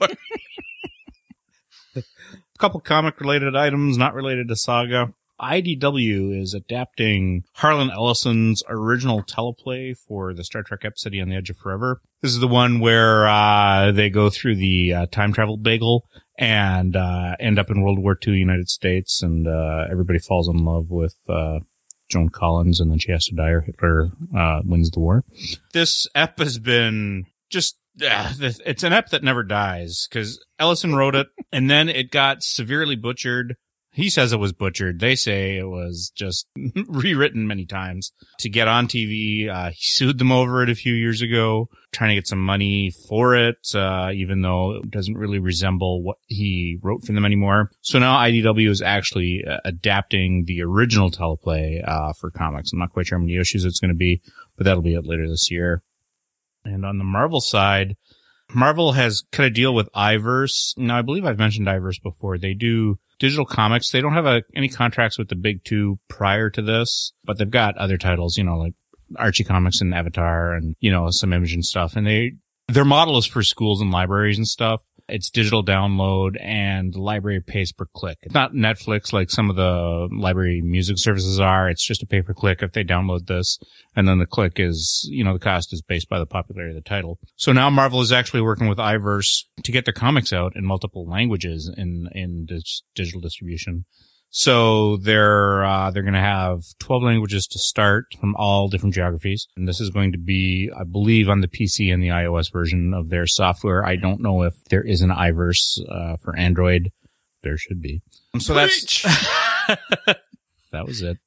a 1.96 2.04
couple 2.60 2.80
comic 2.82 3.20
related 3.20 3.56
items 3.56 3.98
not 3.98 4.14
related 4.14 4.50
to 4.50 4.56
Saga. 4.56 5.14
IDW 5.40 6.40
is 6.42 6.54
adapting 6.54 7.44
Harlan 7.54 7.92
Ellison's 7.92 8.64
original 8.68 9.24
teleplay 9.24 9.98
for 9.98 10.34
the 10.34 10.44
Star 10.44 10.64
Trek 10.64 10.82
episode 10.84 11.16
on 11.18 11.30
the 11.30 11.36
Edge 11.36 11.50
of 11.50 11.58
Forever. 11.58 12.02
This 12.22 12.32
is 12.32 12.40
the 12.40 12.48
one 12.48 12.80
where 12.80 13.28
uh, 13.28 13.92
they 13.92 14.10
go 14.10 14.30
through 14.30 14.58
the 14.58 14.94
uh, 14.94 15.06
time 15.08 15.34
travel 15.34 15.58
bagel 15.58 16.06
and 16.38 16.96
uh, 16.96 17.36
end 17.40 17.60
up 17.60 17.70
in 17.70 17.82
World 17.82 18.00
War 18.00 18.18
II 18.26 18.34
United 18.34 18.70
States, 18.70 19.22
and 19.22 19.48
uh, 19.48 19.86
everybody 19.92 20.20
falls 20.20 20.48
in 20.48 20.64
love 20.64 20.90
with 20.90 21.16
uh, 21.28 21.60
Joan 22.10 22.30
Collins, 22.30 22.80
and 22.80 22.92
then 22.92 23.00
she 23.00 23.12
has 23.12 23.26
to 23.26 23.36
die 23.36 23.50
or 23.50 23.62
Hitler 23.62 24.10
uh, 24.36 24.62
wins 24.66 24.92
the 24.92 25.00
war. 25.00 25.24
This 25.74 26.08
ep 26.16 26.40
has 26.40 26.58
been 26.60 27.26
just 27.50 27.78
uh, 28.02 28.34
it's 28.40 28.84
an 28.84 28.94
ep 28.94 29.10
that 29.10 29.24
never 29.24 29.44
dies 29.44 30.08
because 30.10 30.44
Ellison 30.58 30.96
wrote 30.96 31.16
it, 31.16 31.28
and 31.52 31.70
then 31.70 31.90
it 31.90 32.12
got 32.12 32.44
severely 32.44 32.96
butchered. 32.96 33.56
He 33.92 34.10
says 34.10 34.32
it 34.32 34.40
was 34.40 34.54
butchered. 34.54 35.00
They 35.00 35.16
say 35.16 35.58
it 35.58 35.68
was 35.68 36.12
just 36.16 36.48
rewritten 36.88 37.48
many 37.48 37.66
times 37.66 38.14
to 38.40 38.50
get 38.50 38.68
on 38.68 38.88
TV. 38.88 39.50
Uh, 39.50 39.72
he 39.72 39.80
sued 39.82 40.20
them 40.20 40.32
over 40.32 40.62
it 40.62 40.70
a 40.70 40.76
few 40.76 40.94
years 40.94 41.22
ago, 41.22 41.70
trying 41.92 42.10
to 42.10 42.16
get 42.16 42.28
some 42.28 42.40
money 42.40 42.92
for 43.08 43.36
it, 43.36 43.58
uh, 43.74 44.12
even 44.14 44.42
though 44.42 44.76
it 44.76 44.92
doesn't 44.92 45.18
really 45.18 45.40
resemble 45.40 46.04
what 46.04 46.18
he 46.28 46.78
wrote 46.84 47.04
for 47.04 47.14
them 47.14 47.26
anymore. 47.26 47.72
So 47.82 47.98
now 47.98 48.18
IDW 48.18 48.70
is 48.70 48.82
actually 48.82 49.44
uh, 49.46 49.58
adapting 49.66 50.46
the 50.46 50.62
original 50.62 51.10
teleplay, 51.10 51.82
uh, 51.86 52.14
for 52.14 52.30
comics. 52.30 52.72
I'm 52.72 52.80
not 52.80 52.94
quite 52.94 53.08
sure 53.08 53.18
how 53.18 53.24
many 53.24 53.38
issues 53.38 53.66
it's 53.66 53.80
going 53.80 53.90
to 53.90 53.96
be, 53.96 54.22
but 54.56 54.66
that'll 54.66 54.84
be 54.84 54.94
it 54.94 55.06
later 55.06 55.28
this 55.28 55.50
year. 55.50 55.82
And 56.64 56.86
on 56.86 57.00
the 57.00 57.04
Marvel 57.04 57.42
side, 57.42 57.96
Marvel 58.54 58.94
has 58.94 59.24
cut 59.32 59.46
a 59.46 59.50
deal 59.50 59.74
with 59.74 59.92
iVerse. 59.94 60.78
Now, 60.78 60.98
I 60.98 61.02
believe 61.02 61.26
I've 61.26 61.40
mentioned 61.40 61.68
iVerse 61.68 62.02
before. 62.02 62.38
They 62.38 62.54
do 62.54 63.00
digital 63.20 63.46
comics. 63.46 63.92
They 63.92 64.02
don't 64.02 64.14
have 64.14 64.26
a, 64.26 64.44
any 64.56 64.70
contracts 64.70 65.18
with 65.18 65.30
the 65.30 65.36
big 65.36 65.64
two 65.64 66.00
prior 66.08 66.50
to 66.52 66.62
this, 66.62 67.14
but 67.24 67.38
they've 67.38 67.50
got 67.50 67.78
other 67.78 67.98
titles, 67.98 68.38
you 68.38 68.44
know, 68.44 68.58
like 68.58 68.74
Archie 69.18 69.44
Comics 69.44 69.82
and 69.82 69.94
Avatar 69.94 70.54
and, 70.54 70.76
you 70.80 70.92
know, 70.92 71.10
some 71.10 71.34
image 71.34 71.54
and 71.54 71.66
stuff. 71.66 71.96
And 71.96 72.08
they, 72.08 72.34
their 72.68 72.86
model 72.86 73.18
is 73.18 73.26
for 73.26 73.44
schools 73.44 73.82
and 73.82 73.92
libraries 73.92 74.38
and 74.38 74.48
stuff. 74.48 74.82
It's 75.12 75.30
digital 75.30 75.64
download 75.64 76.36
and 76.42 76.96
library 76.96 77.42
pays 77.42 77.72
per 77.72 77.86
click. 77.94 78.18
It's 78.22 78.34
not 78.34 78.54
Netflix 78.54 79.14
like 79.14 79.30
some 79.30 79.50
of 79.50 79.56
the 79.56 80.08
library 80.12 80.62
music 80.62 80.98
services 80.98 81.40
are. 81.40 81.70
It's 81.70 81.86
just 81.86 82.04
a 82.04 82.06
pay 82.06 82.22
per 82.22 82.34
click 82.34 82.62
if 82.62 82.74
they 82.74 82.84
download 82.84 83.28
this. 83.28 83.60
And 83.96 84.08
then 84.08 84.20
the 84.20 84.26
click 84.26 84.54
is, 84.60 85.08
you 85.12 85.24
know, 85.24 85.34
the 85.34 85.40
cost 85.40 85.74
is 85.74 85.82
based 85.82 86.10
by 86.10 86.20
the 86.20 86.26
popularity 86.26 86.78
of 86.78 86.84
the 86.84 86.90
title. 86.90 87.20
So 87.36 87.52
now 87.52 87.70
Marvel 87.70 88.02
is 88.02 88.12
actually 88.12 88.42
working 88.42 88.68
with 88.68 88.78
iVerse 88.78 89.44
to 89.64 89.72
get 89.72 89.86
their 89.86 89.94
comics 89.94 90.32
out 90.32 90.56
in 90.56 90.66
multiple 90.66 91.08
languages 91.08 91.72
in, 91.76 92.10
in 92.14 92.46
this 92.48 92.84
digital 92.96 93.22
distribution. 93.22 93.86
So 94.32 94.98
they're 94.98 95.64
uh, 95.64 95.90
they're 95.92 96.04
going 96.04 96.14
to 96.14 96.20
have 96.20 96.62
12 96.80 97.04
languages 97.04 97.48
to 97.48 97.60
start 97.60 98.06
from 98.20 98.36
all 98.36 98.68
different 98.68 98.94
geographies, 98.94 99.48
and 99.58 99.68
this 99.68 99.82
is 99.82 99.90
going 99.90 100.12
to 100.12 100.20
be, 100.20 100.70
I 100.76 100.84
believe, 100.84 101.30
on 101.30 101.42
the 101.42 101.48
PC 101.48 101.92
and 101.92 102.02
the 102.02 102.10
iOS 102.10 102.52
version 102.52 102.94
of 102.94 103.10
their 103.10 103.26
software. 103.26 103.84
I 103.84 103.96
don't 103.96 104.22
know 104.22 104.44
if 104.44 104.54
there 104.66 104.84
is 104.84 105.02
an 105.02 105.10
iVerse 105.10 105.80
uh, 105.90 106.18
for 106.18 106.36
Android. 106.38 106.92
There 107.42 107.58
should 107.58 107.82
be. 107.82 108.02
So 108.38 108.54
that's 108.54 109.02
that 110.72 110.86
was 110.86 111.02
it. 111.02 111.18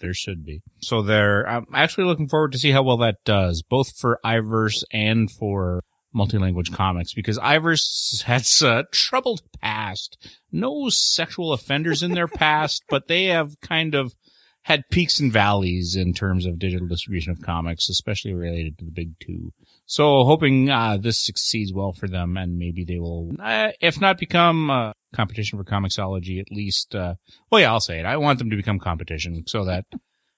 There 0.00 0.14
should 0.14 0.46
be. 0.46 0.62
So 0.80 1.02
they're. 1.02 1.46
I'm 1.46 1.66
actually 1.74 2.04
looking 2.04 2.28
forward 2.28 2.52
to 2.52 2.58
see 2.58 2.70
how 2.70 2.82
well 2.82 2.96
that 2.98 3.16
does, 3.24 3.62
both 3.62 3.94
for 3.98 4.20
iVerse 4.24 4.84
and 4.90 5.30
for 5.30 5.82
multilanguage 6.14 6.72
comics, 6.72 7.12
because 7.14 7.38
iVerse 7.38 8.22
has 8.22 8.62
a 8.62 8.84
troubled 8.92 9.42
past. 9.60 10.16
No 10.50 10.88
sexual 10.88 11.52
offenders 11.52 12.02
in 12.02 12.12
their 12.12 12.28
past, 12.28 12.82
but 12.88 13.08
they 13.08 13.24
have 13.26 13.60
kind 13.60 13.94
of 13.94 14.14
had 14.62 14.82
peaks 14.90 15.18
and 15.18 15.32
valleys 15.32 15.96
in 15.96 16.12
terms 16.12 16.44
of 16.44 16.58
digital 16.58 16.86
distribution 16.86 17.32
of 17.32 17.40
comics, 17.40 17.88
especially 17.88 18.34
related 18.34 18.78
to 18.78 18.84
the 18.84 18.90
big 18.90 19.12
two. 19.18 19.52
So 19.86 20.24
hoping 20.24 20.68
uh, 20.68 20.98
this 20.98 21.18
succeeds 21.18 21.72
well 21.72 21.92
for 21.92 22.06
them, 22.06 22.36
and 22.36 22.58
maybe 22.58 22.84
they 22.84 22.98
will, 22.98 23.30
uh, 23.40 23.70
if 23.80 24.00
not 24.00 24.18
become 24.18 24.70
uh, 24.70 24.92
competition 25.14 25.58
for 25.58 25.64
Comixology, 25.64 26.38
at 26.38 26.50
least. 26.50 26.94
Uh, 26.94 27.14
well, 27.50 27.62
yeah, 27.62 27.72
I'll 27.72 27.80
say 27.80 27.98
it. 27.98 28.04
I 28.04 28.18
want 28.18 28.38
them 28.38 28.50
to 28.50 28.56
become 28.56 28.78
competition 28.78 29.44
so 29.46 29.64
that 29.64 29.86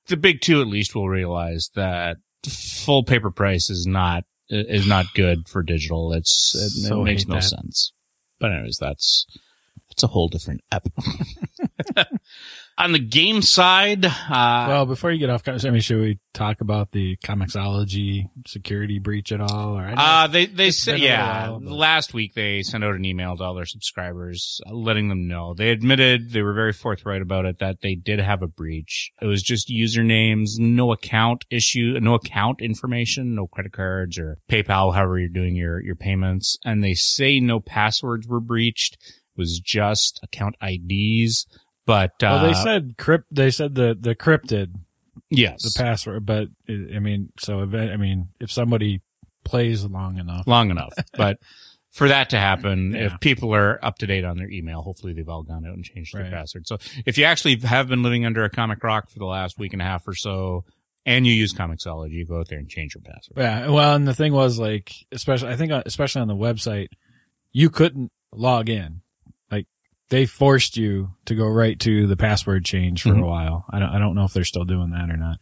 the 0.07 0.17
big 0.17 0.41
two 0.41 0.61
at 0.61 0.69
least 0.69 0.95
will 0.95 1.09
realize 1.09 1.71
that 1.75 2.19
full 2.47 3.03
paper 3.03 3.31
price 3.33 3.69
is 3.69 3.87
not 3.87 4.25
is 4.51 4.87
not 4.87 5.07
good 5.15 5.49
for 5.49 5.63
digital. 5.63 6.13
It's 6.13 6.55
it, 6.55 6.71
So 6.71 7.01
it 7.01 7.05
makes 7.05 7.27
no 7.27 7.37
that. 7.37 7.43
sense. 7.45 7.93
But 8.39 8.53
anyways, 8.53 8.79
that's 8.81 9.27
that's 10.01 10.11
a 10.11 10.13
whole 10.13 10.29
different 10.29 10.63
ep. 10.73 10.87
On 12.79 12.93
the 12.93 12.99
game 12.99 13.43
side, 13.43 14.07
uh, 14.07 14.11
well, 14.31 14.87
before 14.87 15.11
you 15.11 15.19
get 15.19 15.29
off, 15.29 15.47
I 15.47 15.53
mean, 15.69 15.83
should 15.83 16.01
we 16.01 16.19
talk 16.33 16.63
about 16.63 16.93
the 16.93 17.17
Comixology 17.23 18.31
security 18.47 18.99
breach 18.99 19.33
at 19.33 19.41
all? 19.43 19.77
Or 19.79 19.93
Uh, 19.95 20.29
they, 20.29 20.47
they 20.47 20.71
said, 20.71 20.93
been 20.93 21.01
a 21.01 21.05
little 21.05 21.17
yeah, 21.19 21.49
while, 21.51 21.61
but- 21.61 21.73
last 21.73 22.15
week 22.15 22.33
they 22.33 22.63
sent 22.63 22.83
out 22.83 22.95
an 22.95 23.05
email 23.05 23.37
to 23.37 23.43
all 23.45 23.55
their 23.55 23.67
subscribers 23.67 24.63
uh, 24.67 24.73
letting 24.73 25.11
them 25.11 25.29
know. 25.29 25.53
They 25.53 25.69
admitted, 25.71 26.31
they 26.31 26.41
were 26.41 26.55
very 26.55 26.73
forthright 26.73 27.21
about 27.21 27.45
it, 27.45 27.59
that 27.59 27.83
they 27.83 27.97
did 27.97 28.19
have 28.19 28.41
a 28.43 28.47
breach. 28.49 29.11
It 29.21 29.27
was 29.27 29.43
just 29.43 29.69
usernames, 29.69 30.59
no 30.59 30.91
account 30.93 31.45
issue, 31.51 31.99
no 32.01 32.15
account 32.15 32.63
information, 32.63 33.35
no 33.35 33.47
credit 33.47 33.73
cards 33.73 34.17
or 34.19 34.39
PayPal, 34.49 34.95
however 34.95 35.19
you're 35.19 35.29
doing 35.29 35.55
your, 35.55 35.83
your 35.83 35.97
payments. 35.97 36.57
And 36.65 36.83
they 36.83 36.95
say 36.95 37.41
no 37.41 37.61
passwords 37.61 38.27
were 38.27 38.41
breached. 38.41 38.97
Was 39.41 39.59
just 39.59 40.21
account 40.23 40.55
IDs. 40.63 41.47
But, 41.87 42.11
uh, 42.23 42.39
well, 42.41 42.45
they 42.47 42.55
said 42.55 42.95
crypt. 42.99 43.25
They 43.33 43.51
said 43.51 43.75
the 43.75 43.97
the 43.99 44.15
cryptid 44.15 44.75
yes, 45.31 45.63
the 45.63 45.83
password, 45.83 46.27
but 46.27 46.49
I 46.69 46.99
mean, 47.01 47.33
so 47.39 47.63
if, 47.63 47.75
I 47.75 47.97
mean, 47.97 48.29
if 48.39 48.53
somebody 48.53 49.01
plays 49.45 49.85
long 49.85 50.19
enough, 50.19 50.47
long 50.47 50.71
enough. 50.71 50.93
But 51.17 51.39
for 51.91 52.07
that 52.09 52.31
to 52.31 52.39
happen, 52.39 52.93
Yeah. 52.93 53.07
if 53.07 53.21
people 53.21 53.53
are 53.55 53.85
up 53.85 53.99
to 53.99 54.07
date 54.07 54.25
on 54.25 54.37
their 54.37 54.49
email, 54.51 54.83
hopefully 54.83 55.13
they've 55.15 55.29
all 55.29 55.43
gone 55.43 55.65
out 55.67 55.75
and 55.75 55.85
changed 55.85 56.15
their 56.15 56.23
Right. 56.25 56.33
password. 56.33 56.69
So 56.69 56.77
if 57.07 57.19
you 57.19 57.25
actually 57.25 57.57
have 57.61 57.89
been 57.89 58.03
living 58.05 58.25
under 58.27 58.45
a 58.45 58.51
comic 58.51 58.85
rock 58.85 59.11
for 59.11 59.19
the 59.19 59.25
last 59.27 59.59
week 59.59 59.73
and 59.73 59.83
a 59.83 59.85
half 59.85 60.07
or 60.07 60.15
so, 60.15 60.65
and 61.07 61.27
you 61.27 61.33
use 61.33 61.53
Comixology, 61.55 62.13
you 62.13 62.27
go 62.27 62.39
out 62.39 62.49
there 62.49 62.59
and 62.59 62.69
change 62.69 62.95
your 62.95 63.03
password. 63.03 63.39
Yeah, 63.39 63.69
well, 63.71 63.97
and 63.97 64.07
the 64.07 64.15
thing 64.15 64.33
was 64.35 64.59
like, 64.59 64.93
especially 65.11 65.49
I 65.49 65.57
think, 65.57 65.73
uh, 65.73 65.83
especially 65.87 66.21
on 66.23 66.29
the 66.29 66.37
website, 66.37 66.89
you 67.53 67.71
couldn't 67.71 68.13
log 68.33 68.69
in. 68.69 69.01
They 70.11 70.27
forced 70.27 70.77
you 70.77 71.11
to 71.27 71.35
go 71.35 71.47
right 71.49 71.79
to 71.81 72.07
the 72.07 72.17
password 72.17 72.65
change 72.65 73.03
for 73.03 73.11
Mhm. 73.11 73.23
a 73.23 73.27
while. 73.27 73.65
I 73.71 73.79
don't, 73.79 73.89
I 73.91 73.99
don't 73.99 74.15
know 74.15 74.25
if 74.25 74.33
they're 74.33 74.45
still 74.45 74.65
doing 74.65 74.91
that 74.91 75.09
or 75.09 75.17
not. 75.17 75.39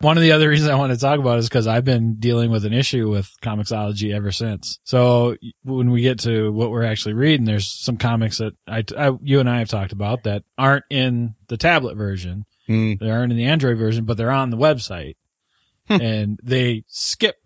One 0.00 0.16
of 0.16 0.22
the 0.22 0.32
other 0.32 0.48
reasons 0.50 0.68
I 0.70 0.74
want 0.74 0.92
to 0.92 0.98
talk 0.98 1.18
about 1.20 1.38
is 1.38 1.48
because 1.48 1.66
I've 1.66 1.84
been 1.84 2.16
dealing 2.18 2.50
with 2.50 2.64
an 2.64 2.72
issue 2.72 3.08
with 3.08 3.30
Comixology 3.42 4.12
ever 4.14 4.32
since. 4.32 4.78
So 4.82 5.36
when 5.62 5.90
we 5.90 6.02
get 6.02 6.20
to 6.20 6.50
what 6.52 6.70
we're 6.70 6.84
actually 6.84 7.14
reading, 7.14 7.44
there's 7.44 7.68
some 7.72 7.96
comics 7.98 8.38
that 8.38 8.54
I, 8.66 8.82
I 8.98 9.12
you 9.22 9.40
and 9.40 9.48
I 9.48 9.58
have 9.60 9.68
talked 9.68 9.92
about 9.92 10.24
that 10.24 10.42
aren't 10.58 10.84
in 10.90 11.34
the 11.48 11.56
tablet 11.56 11.96
version. 11.96 12.44
Hmm. 12.66 12.94
They 12.98 13.10
aren't 13.10 13.30
in 13.32 13.38
the 13.38 13.44
Android 13.46 13.78
version, 13.78 14.04
but 14.06 14.16
they're 14.16 14.30
on 14.30 14.50
the 14.50 14.56
website 14.56 15.14
and 15.88 16.38
they 16.42 16.84
skip 16.88 17.36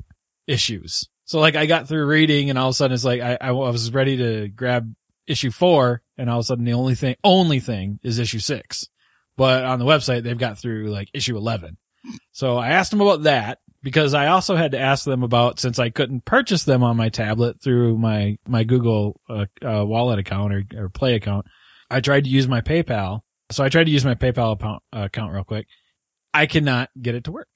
issues. 0.47 1.09
So 1.25 1.41
like 1.41 1.57
I 1.57 1.67
got 1.67 1.89
through 1.89 2.07
reading 2.07 2.51
and 2.51 2.59
all 2.59 2.69
of 2.69 2.73
a 2.73 2.75
sudden 2.75 2.95
it's 2.95 3.05
like 3.05 3.21
I, 3.21 3.39
I 3.41 3.51
was 3.53 3.93
ready 3.93 4.17
to 4.19 4.49
grab 4.49 4.93
issue 5.27 5.51
four, 5.51 6.03
and 6.17 6.29
all 6.31 6.39
of 6.39 6.45
a 6.45 6.47
sudden 6.47 6.65
the 6.65 6.73
only 6.75 6.95
thing, 6.95 7.17
only 7.25 7.61
thing 7.61 7.99
is 8.03 8.19
issue 8.19 8.39
six. 8.39 8.89
But 9.37 9.65
on 9.65 9.79
the 9.79 9.85
website, 9.85 10.23
they've 10.23 10.39
got 10.39 10.59
through 10.59 10.91
like 10.91 11.09
issue 11.13 11.37
11. 11.37 11.77
So 12.33 12.57
I 12.57 12.71
asked 12.71 12.91
them 12.91 13.01
about 13.01 13.25
that 13.25 13.59
because 13.83 14.15
I 14.15 14.29
also 14.29 14.57
had 14.57 14.73
to 14.73 14.79
ask 14.79 15.05
them 15.05 15.23
about, 15.23 15.59
since 15.59 15.79
I 15.79 15.91
couldn't 15.91 16.25
purchase 16.25 16.65
them 16.65 16.83
on 16.83 16.97
my 16.97 17.09
tablet 17.09 17.61
through 17.63 17.99
my, 17.99 18.39
my 18.47 18.65
Google 18.65 19.21
uh, 19.29 19.47
uh, 19.65 19.85
wallet 19.85 20.19
account 20.19 20.53
or, 20.55 20.63
or 20.77 20.89
play 20.89 21.15
account, 21.15 21.47
I 21.91 22.01
tried 22.01 22.25
to 22.25 22.31
use 22.31 22.47
my 22.47 22.61
PayPal. 22.61 23.21
So 23.51 23.65
I 23.65 23.69
tried 23.69 23.85
to 23.85 23.91
use 23.91 24.05
my 24.05 24.15
PayPal 24.15 24.53
account, 24.53 24.83
uh, 24.95 25.05
account 25.05 25.33
real 25.33 25.45
quick. 25.45 25.67
I 26.33 26.47
cannot 26.47 26.91
get 27.01 27.15
it 27.15 27.25
to 27.25 27.33
work. 27.33 27.49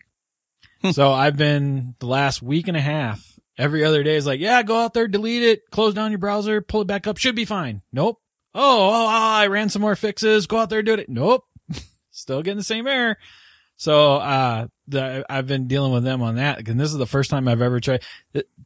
so 0.93 1.13
I've 1.13 1.37
been 1.37 1.95
the 1.99 2.07
last 2.07 2.43
week 2.43 2.69
and 2.69 2.77
a 2.77 2.81
half 2.81 3.38
every 3.59 3.85
other 3.85 4.03
day 4.03 4.17
is 4.17 4.27
like, 4.27 4.41
yeah, 4.41 4.63
go 4.63 4.79
out 4.79 4.95
there, 4.95 5.09
delete 5.09 5.43
it, 5.43 5.71
close 5.71 5.93
down 5.93 6.13
your 6.13 6.19
browser, 6.19 6.61
pull 6.61 6.83
it 6.83 6.87
back 6.87 7.07
up, 7.07 7.19
should 7.19 7.35
be 7.35 7.45
fine. 7.45 7.83
Nope. 7.93 8.21
Oh, 8.55 8.61
oh, 8.61 9.05
oh 9.05 9.09
I 9.09 9.49
ran 9.49 9.69
some 9.69 9.83
more 9.83 9.97
fixes. 9.97 10.47
Go 10.47 10.59
out 10.59 10.71
there, 10.71 10.83
do 10.83 10.95
it. 10.95 11.09
Nope. 11.09 11.45
Still 12.11 12.43
getting 12.43 12.57
the 12.57 12.65
same 12.65 12.87
error. 12.87 13.19
So, 13.77 14.15
uh, 14.15 14.67
the, 14.89 15.25
I've 15.29 15.47
been 15.47 15.69
dealing 15.69 15.93
with 15.93 16.03
them 16.03 16.23
on 16.23 16.37
that. 16.37 16.67
And 16.67 16.81
this 16.81 16.91
is 16.91 16.99
the 16.99 17.07
first 17.07 17.31
time 17.31 17.47
I've 17.47 17.63
ever 17.63 17.79
tried. 17.79 18.03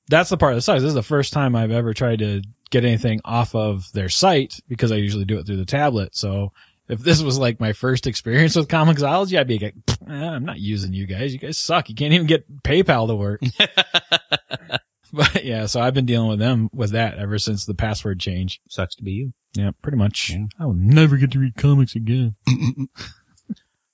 That's 0.09 0.31
the 0.31 0.37
part 0.37 0.53
of 0.53 0.57
the 0.57 0.63
site. 0.63 0.81
This 0.81 0.89
is 0.89 0.95
the 0.95 1.03
first 1.03 1.33
time 1.33 1.57
I've 1.57 1.71
ever 1.71 1.93
tried 1.93 2.21
to 2.21 2.43
get 2.71 2.85
anything 2.85 3.21
off 3.25 3.55
of 3.55 3.93
their 3.93 4.09
site 4.09 4.61
because 4.69 4.91
I 4.91 4.97
usually 4.97 5.27
do 5.27 5.39
it 5.39 5.47
through 5.47 5.59
the 5.59 5.67
tablet. 5.67 6.17
So 6.17 6.53
if 6.89 7.01
this 7.01 7.23
was 7.23 7.39
like 7.39 7.61
my 7.61 7.73
first 7.73 8.07
experience 8.07 8.57
with 8.57 8.69
Comixology, 8.69 9.39
I'd 9.39 9.47
be 9.47 9.59
like, 9.59 9.75
I'm 10.07 10.45
not 10.45 10.59
using 10.59 10.93
you 10.93 11.07
guys. 11.07 11.33
You 11.33 11.39
guys 11.39 11.59
suck. 11.59 11.89
You 11.89 11.95
can't 11.95 12.13
even 12.13 12.27
get 12.27 12.63
PayPal 12.63 13.07
to 13.09 13.15
work. 13.15 13.43
but 15.13 15.45
yeah, 15.45 15.67
so 15.67 15.81
I've 15.81 15.95
been 15.95 16.07
dealing 16.07 16.29
with 16.29 16.39
them 16.39 16.71
with 16.73 16.91
that 16.93 17.19
ever 17.19 17.39
since 17.39 17.67
the 17.67 17.75
password 17.75 18.21
change. 18.21 18.61
Sucks 18.69 18.95
to 18.97 19.03
be 19.03 19.13
you. 19.13 19.33
Yeah, 19.55 19.73
pretty 19.83 19.99
much. 19.99 20.31
Yeah. 20.31 20.47
I 20.59 20.67
will 20.67 20.75
never 20.75 21.17
get 21.17 21.33
to 21.33 21.39
read 21.39 21.57
comics 21.57 21.95
again. 21.95 22.37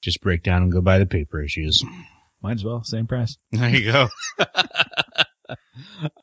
Just 0.00 0.20
break 0.20 0.42
down 0.42 0.62
and 0.62 0.72
go 0.72 0.80
buy 0.80 0.98
the 0.98 1.06
paper 1.06 1.42
issues. 1.42 1.84
Might 2.40 2.54
as 2.54 2.64
well. 2.64 2.84
Same 2.84 3.06
price. 3.08 3.36
There 3.50 3.68
you 3.68 3.90
go. 3.90 4.08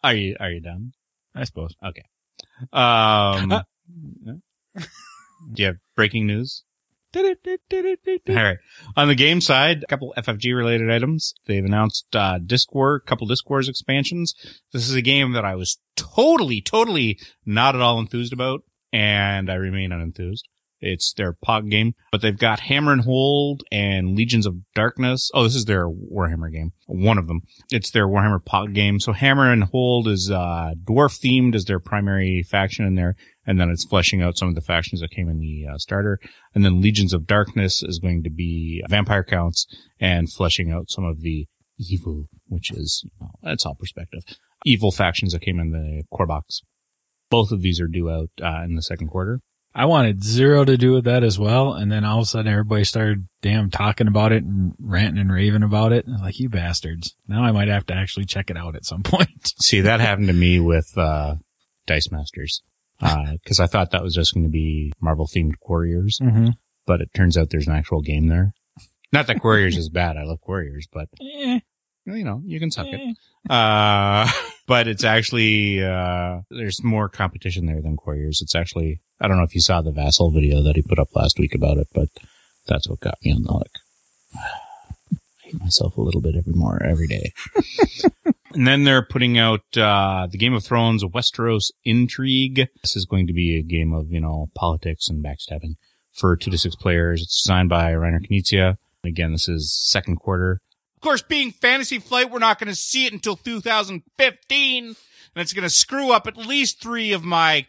are 0.04 0.14
you 0.14 0.38
are 0.40 0.50
you 0.50 0.62
done? 0.62 0.94
I 1.36 1.44
suppose. 1.44 1.76
Okay. 1.86 2.04
Um, 2.72 3.50
do 4.76 5.62
you 5.62 5.66
have 5.66 5.78
breaking 5.98 6.28
news? 6.28 6.64
All 8.38 8.44
right. 8.44 8.58
On 8.96 9.08
the 9.08 9.16
game 9.16 9.42
side, 9.42 9.84
a 9.84 9.88
couple 9.88 10.14
FFG 10.18 10.56
related 10.56 10.92
items. 10.92 11.34
They've 11.48 11.64
announced 11.64 12.16
uh, 12.16 12.40
Diskwar, 12.40 12.98
a 12.98 13.06
couple 13.06 13.28
Diskwars 13.28 13.70
expansions. 13.70 14.34
This 14.72 14.90
is 14.90 14.96
a 14.96 15.02
game 15.02 15.34
that 15.34 15.46
I 15.46 15.56
was 15.56 15.80
totally, 15.96 16.62
totally 16.62 17.20
not 17.46 17.76
at 17.76 17.82
all 17.82 18.00
enthused 18.00 18.34
about, 18.34 18.62
and 18.92 19.50
I 19.50 19.56
remain 19.56 19.92
unenthused. 19.92 20.44
It's 20.82 21.14
their 21.14 21.34
POG 21.34 21.70
game, 21.72 21.96
but 22.12 22.22
they've 22.22 22.38
got 22.38 22.60
Hammer 22.60 22.92
and 22.92 23.02
Hold 23.02 23.64
and 23.72 24.16
Legions 24.16 24.46
of 24.46 24.58
Darkness. 24.76 25.32
Oh, 25.34 25.44
this 25.44 25.56
is 25.56 25.66
their 25.66 25.88
Warhammer 25.88 26.52
game. 26.52 26.74
One 26.86 27.18
of 27.18 27.28
them. 27.28 27.42
It's 27.72 27.92
their 27.92 28.08
Warhammer 28.08 28.44
POG 28.44 28.74
game. 28.74 29.00
So 29.00 29.14
Hammer 29.14 29.52
and 29.52 29.64
Hold 29.64 30.08
is 30.08 30.30
uh, 30.30 30.74
dwarf 30.84 31.20
themed 31.20 31.56
as 31.56 31.66
their 31.66 31.80
primary 31.80 32.44
faction 32.44 32.86
in 32.86 32.96
there, 32.96 33.16
and 33.46 33.60
then 33.60 33.70
it's 33.70 33.86
fleshing 33.86 34.22
out 34.22 34.38
some 34.38 34.50
of 34.50 34.56
the 34.56 34.62
factions 34.62 35.02
that 35.02 35.12
came 35.12 35.30
in 35.30 35.40
the 35.40 35.66
uh, 35.68 35.78
starter. 35.78 36.20
And 36.54 36.66
then 36.66 36.82
Legions 36.82 37.14
of 37.14 37.28
Darkness 37.28 37.84
is 37.84 38.00
going 38.00 38.24
to 38.24 38.30
be 38.30 38.84
vampire 38.90 39.24
counts 39.24 39.68
and 40.00 40.32
fleshing 40.32 40.72
out 40.72 40.90
some 40.90 41.06
of 41.06 41.22
the 41.22 41.48
evil, 41.78 42.26
which 42.48 42.72
is, 42.72 43.06
know, 43.20 43.32
that's 43.44 43.66
all 43.66 43.76
perspective. 43.76 44.24
Evil 44.66 44.92
factions 44.92 45.34
that 45.34 45.42
came 45.42 45.60
in 45.60 45.72
the 45.72 46.04
core 46.12 46.28
box. 46.28 46.62
Both 47.30 47.52
of 47.52 47.62
these 47.62 47.80
are 47.80 47.88
due 47.88 48.10
out 48.10 48.30
uh, 48.42 48.64
in 48.64 48.76
the 48.76 48.82
second 48.82 49.10
quarter. 49.10 49.42
I 49.78 49.86
wanted 49.86 50.24
zero 50.24 50.64
to 50.64 50.78
do 50.78 50.94
with 50.94 51.04
that 51.04 51.26
as 51.26 51.38
well. 51.38 51.74
And 51.74 51.92
then 51.92 52.06
all 52.06 52.20
of 52.20 52.24
a 52.24 52.26
sudden 52.26 52.50
everybody 52.50 52.86
started 52.86 53.28
damn 53.42 53.70
talking 53.70 54.08
about 54.08 54.32
it 54.32 54.42
and 54.42 54.74
ranting 54.80 55.20
and 55.20 55.32
raving 55.32 55.64
about 55.64 55.92
it. 55.92 56.06
And 56.06 56.16
I 56.16 56.20
was 56.20 56.26
like, 56.28 56.40
you 56.40 56.48
bastards. 56.48 57.14
Now 57.28 57.44
I 57.44 57.52
might 57.52 57.68
have 57.68 57.86
to 57.88 57.94
actually 57.94 58.26
check 58.26 58.50
it 58.50 58.56
out 58.56 58.78
at 58.78 58.86
some 58.86 59.04
point. 59.04 59.54
See, 59.60 59.82
that 59.82 60.00
happened 60.00 60.28
to 60.28 60.34
me 60.34 60.62
with 60.62 60.98
uh, 60.98 61.36
Dice 61.88 62.10
Masters. 62.10 62.62
Because 63.00 63.60
I 63.60 63.68
thought 63.68 63.92
that 63.92 64.04
was 64.04 64.16
just 64.16 64.34
going 64.34 64.44
to 64.46 64.50
be 64.52 64.92
Marvel 65.02 65.28
themed 65.28 65.56
Warriors, 65.68 66.20
Mm-hmm. 66.22 66.50
but 66.86 67.02
it 67.02 67.14
turns 67.14 67.38
out 67.38 67.50
there's 67.50 67.68
an 67.68 67.76
actual 67.76 68.02
game 68.02 68.28
there. 68.28 68.54
Not 69.12 69.28
that 69.28 69.44
Warriors 69.44 69.78
is 69.78 69.90
bad. 69.90 70.18
I 70.18 70.24
love 70.24 70.40
Warriors, 70.48 70.88
but 70.92 71.08
Eh, 71.22 71.60
you 72.06 72.24
know, 72.24 72.42
you 72.46 72.60
can 72.60 72.72
suck 72.72 72.88
it. 72.88 73.00
eh. 73.02 73.54
Uh, 73.54 74.30
but 74.68 74.88
it's 74.88 75.04
actually, 75.04 75.84
uh, 75.84 76.42
there's 76.50 76.84
more 76.84 77.08
competition 77.10 77.66
there 77.66 77.82
than 77.82 77.98
Warriors. 78.06 78.40
It's 78.42 78.56
actually, 78.56 79.00
I 79.22 79.28
don't 79.28 79.38
know 79.38 79.44
if 79.44 79.56
you 79.56 79.62
saw 79.62 79.82
the 79.82 79.92
Vassal 79.92 80.32
video 80.32 80.62
that 80.64 80.76
he 80.76 80.82
put 80.82 81.00
up 81.00 81.16
last 81.16 81.38
week 81.40 81.54
about 81.56 81.78
it, 81.78 81.88
but 81.94 82.10
that's 82.68 82.90
what 82.90 83.00
got 83.00 83.18
me 83.24 83.32
on 83.34 83.44
the 83.44 83.54
hook. 83.54 83.72
I 84.36 85.18
hate 85.44 85.60
myself 85.60 85.96
a 85.98 86.02
little 86.02 86.22
bit 86.22 86.36
every 86.36 86.54
more, 86.54 86.82
every 86.84 87.08
day. 87.08 87.32
and 88.56 88.68
then 88.68 88.84
they're 88.84 89.06
putting 89.06 89.38
out, 89.38 89.62
uh, 89.78 90.28
the 90.32 90.38
Game 90.38 90.54
of 90.54 90.64
Thrones 90.64 91.04
Westeros 91.04 91.72
Intrigue. 91.84 92.68
This 92.82 92.96
is 92.96 93.06
going 93.06 93.28
to 93.28 93.34
be 93.34 93.58
a 93.58 93.62
game 93.64 93.94
of, 93.94 94.12
you 94.12 94.20
know, 94.20 94.50
politics 94.56 95.10
and 95.10 95.24
backstabbing 95.24 95.76
for 96.14 96.36
two 96.36 96.50
to 96.50 96.58
six 96.58 96.76
players. 96.76 97.22
It's 97.22 97.44
designed 97.44 97.70
by 97.70 97.92
Reiner 97.94 98.26
Knizia. 98.26 98.78
Again, 99.04 99.34
this 99.34 99.48
is 99.50 99.72
second 99.72 100.18
quarter. 100.18 100.62
Of 100.96 101.02
course, 101.02 101.22
being 101.22 101.52
Fantasy 101.52 102.00
Flight, 102.00 102.32
we're 102.32 102.40
not 102.40 102.58
going 102.58 102.70
to 102.70 102.76
see 102.76 103.06
it 103.06 103.14
until 103.14 103.36
2015, 103.36 104.86
and 104.86 104.96
it's 105.36 105.54
going 105.54 105.64
to 105.64 105.70
screw 105.70 106.12
up 106.12 106.26
at 106.26 106.38
least 106.38 106.82
three 106.82 107.12
of 107.12 107.24
my 107.24 107.68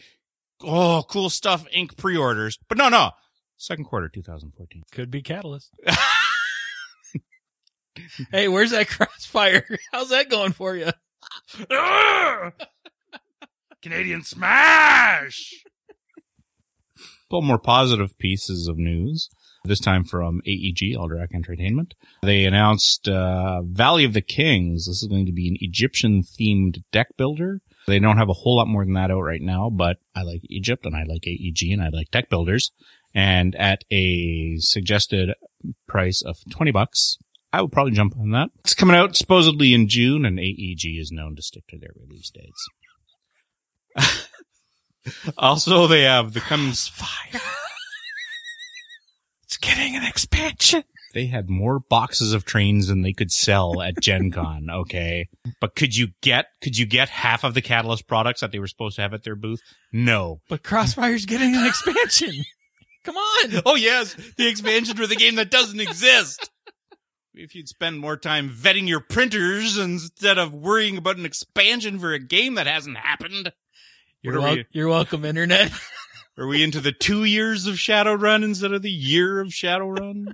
oh 0.62 1.04
cool 1.08 1.28
stuff 1.28 1.66
Inc. 1.76 1.96
pre-orders. 1.96 2.58
But 2.68 2.78
no, 2.78 2.88
no, 2.88 3.10
second 3.58 3.84
quarter 3.84 4.08
2014. 4.08 4.84
Could 4.92 5.10
be 5.10 5.20
Catalyst. 5.20 5.70
hey, 8.30 8.48
where's 8.48 8.70
that 8.70 8.88
crossfire? 8.88 9.64
How's 9.92 10.10
that 10.10 10.28
going 10.28 10.52
for 10.52 10.76
you? 10.76 10.90
Canadian 13.82 14.22
Smash. 14.22 15.64
A 16.98 17.02
Couple 17.30 17.42
more 17.42 17.58
positive 17.58 18.16
pieces 18.18 18.68
of 18.68 18.78
news. 18.78 19.28
This 19.64 19.80
time 19.80 20.04
from 20.04 20.40
AEG, 20.46 20.96
Alderac 20.96 21.34
Entertainment. 21.34 21.94
They 22.22 22.44
announced 22.44 23.08
uh, 23.08 23.62
Valley 23.62 24.04
of 24.04 24.12
the 24.12 24.22
Kings. 24.22 24.86
This 24.86 25.02
is 25.02 25.08
going 25.08 25.26
to 25.26 25.32
be 25.32 25.48
an 25.48 25.56
Egyptian 25.60 26.22
themed 26.22 26.84
deck 26.92 27.08
builder. 27.16 27.60
They 27.88 27.98
don't 27.98 28.16
have 28.16 28.28
a 28.28 28.32
whole 28.32 28.56
lot 28.56 28.68
more 28.68 28.84
than 28.84 28.94
that 28.94 29.10
out 29.10 29.22
right 29.22 29.42
now, 29.42 29.70
but 29.70 29.98
I 30.14 30.22
like 30.22 30.42
Egypt 30.48 30.86
and 30.86 30.94
I 30.94 31.02
like 31.02 31.26
AEG 31.26 31.72
and 31.72 31.82
I 31.82 31.88
like 31.88 32.10
deck 32.10 32.28
builders. 32.28 32.70
And 33.14 33.54
at 33.56 33.82
a 33.90 34.56
suggested 34.58 35.34
price 35.88 36.22
of 36.22 36.36
20 36.50 36.70
bucks, 36.70 37.18
I 37.52 37.62
would 37.62 37.72
probably 37.72 37.92
jump 37.92 38.16
on 38.18 38.30
that. 38.30 38.50
It's 38.60 38.74
coming 38.74 38.96
out 38.96 39.16
supposedly 39.16 39.72
in 39.72 39.88
June 39.88 40.24
and 40.24 40.38
AEG 40.38 40.98
is 40.98 41.10
known 41.12 41.36
to 41.36 41.42
stick 41.42 41.66
to 41.68 41.78
their 41.78 41.92
release 41.94 42.30
dates. 42.30 44.28
also, 45.38 45.86
they 45.86 46.02
have 46.02 46.32
the 46.32 46.40
comes 46.40 46.88
fire. 46.88 47.40
It's 49.44 49.56
getting 49.56 49.96
an 49.96 50.04
expansion. 50.04 50.84
They 51.14 51.26
had 51.26 51.48
more 51.48 51.78
boxes 51.78 52.34
of 52.34 52.44
trains 52.44 52.88
than 52.88 53.00
they 53.00 53.14
could 53.14 53.30
sell 53.30 53.80
at 53.80 54.00
Gen 54.02 54.30
Con, 54.30 54.68
okay? 54.70 55.28
But 55.60 55.74
could 55.74 55.96
you 55.96 56.08
get, 56.20 56.46
could 56.60 56.76
you 56.76 56.84
get 56.84 57.08
half 57.08 57.42
of 57.42 57.54
the 57.54 57.62
Catalyst 57.62 58.06
products 58.06 58.42
that 58.42 58.52
they 58.52 58.58
were 58.58 58.66
supposed 58.66 58.96
to 58.96 59.02
have 59.02 59.14
at 59.14 59.22
their 59.22 59.36
booth? 59.36 59.62
No. 59.92 60.40
But 60.50 60.62
Crossfire's 60.62 61.24
getting 61.24 61.54
an 61.56 61.64
expansion. 61.64 62.44
Come 63.04 63.16
on. 63.16 63.62
Oh 63.64 63.76
yes, 63.76 64.14
the 64.36 64.48
expansion 64.48 64.96
for 64.96 65.06
the 65.06 65.14
game 65.14 65.36
that 65.36 65.50
doesn't 65.50 65.80
exist. 65.80 66.50
If 67.38 67.54
you'd 67.54 67.68
spend 67.68 68.00
more 68.00 68.16
time 68.16 68.48
vetting 68.48 68.88
your 68.88 69.00
printers 69.00 69.76
instead 69.76 70.38
of 70.38 70.54
worrying 70.54 70.96
about 70.96 71.18
an 71.18 71.26
expansion 71.26 71.98
for 71.98 72.14
a 72.14 72.18
game 72.18 72.54
that 72.54 72.66
hasn't 72.66 72.96
happened. 72.96 73.52
You're, 74.22 74.40
wel- 74.40 74.54
we- 74.54 74.66
you're 74.72 74.88
welcome, 74.88 75.24
Internet. 75.24 75.70
Are 76.38 76.46
we 76.46 76.62
into 76.62 76.80
the 76.80 76.92
two 76.92 77.24
years 77.24 77.66
of 77.66 77.76
Shadowrun 77.76 78.42
instead 78.42 78.72
of 78.72 78.80
the 78.82 78.90
year 78.90 79.40
of 79.40 79.48
Shadowrun? 79.48 80.32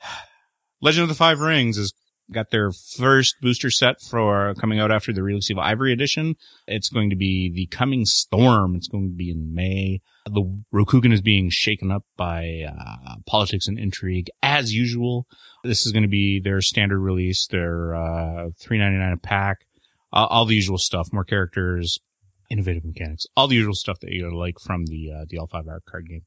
Legend 0.80 1.02
of 1.04 1.08
the 1.08 1.14
Five 1.14 1.40
Rings 1.40 1.76
has 1.76 1.92
got 2.30 2.50
their 2.50 2.70
first 2.72 3.36
booster 3.40 3.70
set 3.70 4.00
for 4.00 4.54
coming 4.54 4.78
out 4.78 4.90
after 4.92 5.12
the 5.12 5.22
release 5.22 5.50
of 5.50 5.58
Ivory 5.58 5.92
Edition. 5.92 6.36
It's 6.66 6.90
going 6.90 7.10
to 7.10 7.16
be 7.16 7.50
the 7.50 7.66
Coming 7.66 8.04
Storm. 8.04 8.74
It's 8.76 8.88
going 8.88 9.08
to 9.10 9.16
be 9.16 9.30
in 9.30 9.54
May. 9.54 10.00
The 10.28 10.62
Rokugan 10.72 11.12
is 11.12 11.20
being 11.20 11.50
shaken 11.50 11.90
up 11.90 12.04
by 12.16 12.62
uh, 12.68 13.16
politics 13.26 13.68
and 13.68 13.78
intrigue 13.78 14.28
as 14.42 14.72
usual. 14.72 15.26
This 15.64 15.86
is 15.86 15.92
going 15.92 16.02
to 16.02 16.08
be 16.08 16.40
their 16.40 16.60
standard 16.60 17.00
release. 17.00 17.46
Their 17.46 17.94
uh, 17.94 18.50
three 18.60 18.78
ninety 18.78 18.98
nine 18.98 19.12
a 19.12 19.16
pack. 19.16 19.66
Uh, 20.12 20.26
all 20.30 20.44
the 20.44 20.54
usual 20.54 20.78
stuff. 20.78 21.12
More 21.12 21.24
characters, 21.24 21.98
innovative 22.50 22.84
mechanics, 22.84 23.26
all 23.36 23.48
the 23.48 23.56
usual 23.56 23.74
stuff 23.74 24.00
that 24.00 24.10
you 24.10 24.34
like 24.34 24.58
from 24.60 24.86
the 24.86 25.10
uh, 25.12 25.24
the 25.28 25.38
L5R 25.38 25.80
card 25.88 26.08
game. 26.08 26.22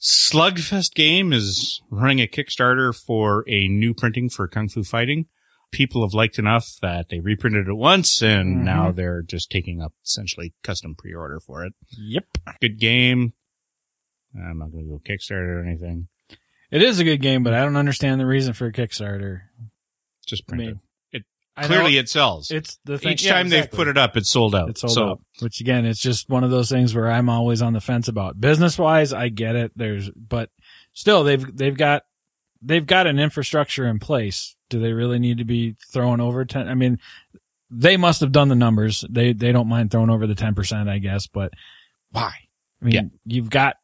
Slugfest 0.00 0.94
game 0.94 1.32
is 1.32 1.80
running 1.90 2.20
a 2.20 2.26
Kickstarter 2.26 2.94
for 2.94 3.44
a 3.48 3.68
new 3.68 3.94
printing 3.94 4.28
for 4.28 4.46
Kung 4.48 4.68
Fu 4.68 4.82
Fighting. 4.82 5.26
People 5.72 6.02
have 6.02 6.14
liked 6.14 6.38
enough 6.38 6.76
that 6.82 7.08
they 7.08 7.20
reprinted 7.20 7.66
it 7.68 7.74
once 7.74 8.22
and 8.22 8.58
Mhm. 8.58 8.64
now 8.64 8.92
they're 8.92 9.22
just 9.22 9.50
taking 9.50 9.80
up 9.82 9.92
essentially 10.04 10.52
custom 10.62 10.94
pre-order 10.96 11.40
for 11.40 11.64
it. 11.64 11.72
Yep. 11.98 12.26
Good 12.60 12.78
game. 12.78 13.32
I'm 14.36 14.58
not 14.58 14.72
going 14.72 14.84
to 14.84 14.90
go 14.90 14.98
Kickstarter 15.04 15.60
or 15.60 15.64
anything. 15.64 16.08
It 16.70 16.82
is 16.82 16.98
a 16.98 17.04
good 17.04 17.20
game, 17.22 17.42
but 17.44 17.54
I 17.54 17.60
don't 17.60 17.76
understand 17.76 18.20
the 18.20 18.26
reason 18.26 18.52
for 18.52 18.66
a 18.66 18.72
Kickstarter. 18.72 19.42
Just 20.26 20.42
I 20.50 20.56
mean, 20.56 20.80
it. 21.12 21.22
I 21.56 21.66
Clearly 21.68 21.98
it 21.98 22.08
sells. 22.08 22.50
it's 22.50 22.78
the 22.84 22.98
thing. 22.98 23.12
Each 23.12 23.24
yeah, 23.24 23.34
time 23.34 23.48
they've 23.48 23.70
put 23.70 23.86
it 23.86 23.96
up, 23.96 24.16
it's 24.16 24.28
sold 24.30 24.56
out. 24.56 24.70
It's 24.70 24.80
sold 24.80 24.92
so 24.92 25.08
out. 25.10 25.20
Which 25.38 25.60
again, 25.60 25.86
it's 25.86 26.00
just 26.00 26.28
one 26.28 26.42
of 26.42 26.50
those 26.50 26.68
things 26.68 26.94
where 26.94 27.08
I'm 27.10 27.28
always 27.28 27.62
on 27.62 27.74
the 27.74 27.80
fence 27.80 28.08
about. 28.08 28.40
Business 28.40 28.76
wise, 28.76 29.12
I 29.12 29.28
get 29.28 29.54
it. 29.54 29.70
There's, 29.76 30.10
but 30.10 30.50
still, 30.94 31.22
they've 31.22 31.56
they've 31.56 31.76
got 31.76 32.02
they've 32.64 32.86
got 32.86 33.06
an 33.06 33.18
infrastructure 33.18 33.86
in 33.86 33.98
place. 33.98 34.54
Do 34.70 34.80
they 34.80 34.92
really 34.92 35.18
need 35.18 35.38
to 35.38 35.44
be 35.44 35.76
throwing 35.92 36.20
over 36.20 36.44
ten? 36.44 36.68
I 36.68 36.74
mean, 36.74 36.98
they 37.70 37.96
must 37.96 38.20
have 38.20 38.32
done 38.32 38.48
the 38.48 38.54
numbers. 38.54 39.04
They 39.08 39.32
they 39.32 39.52
don't 39.52 39.68
mind 39.68 39.90
throwing 39.90 40.10
over 40.10 40.26
the 40.26 40.34
ten 40.34 40.54
percent, 40.54 40.88
I 40.88 40.98
guess. 40.98 41.26
But 41.26 41.52
why? 42.10 42.32
I 42.80 42.84
mean, 42.84 42.94
Yeah. 42.94 43.02
you've 43.24 43.50
got 43.50 43.76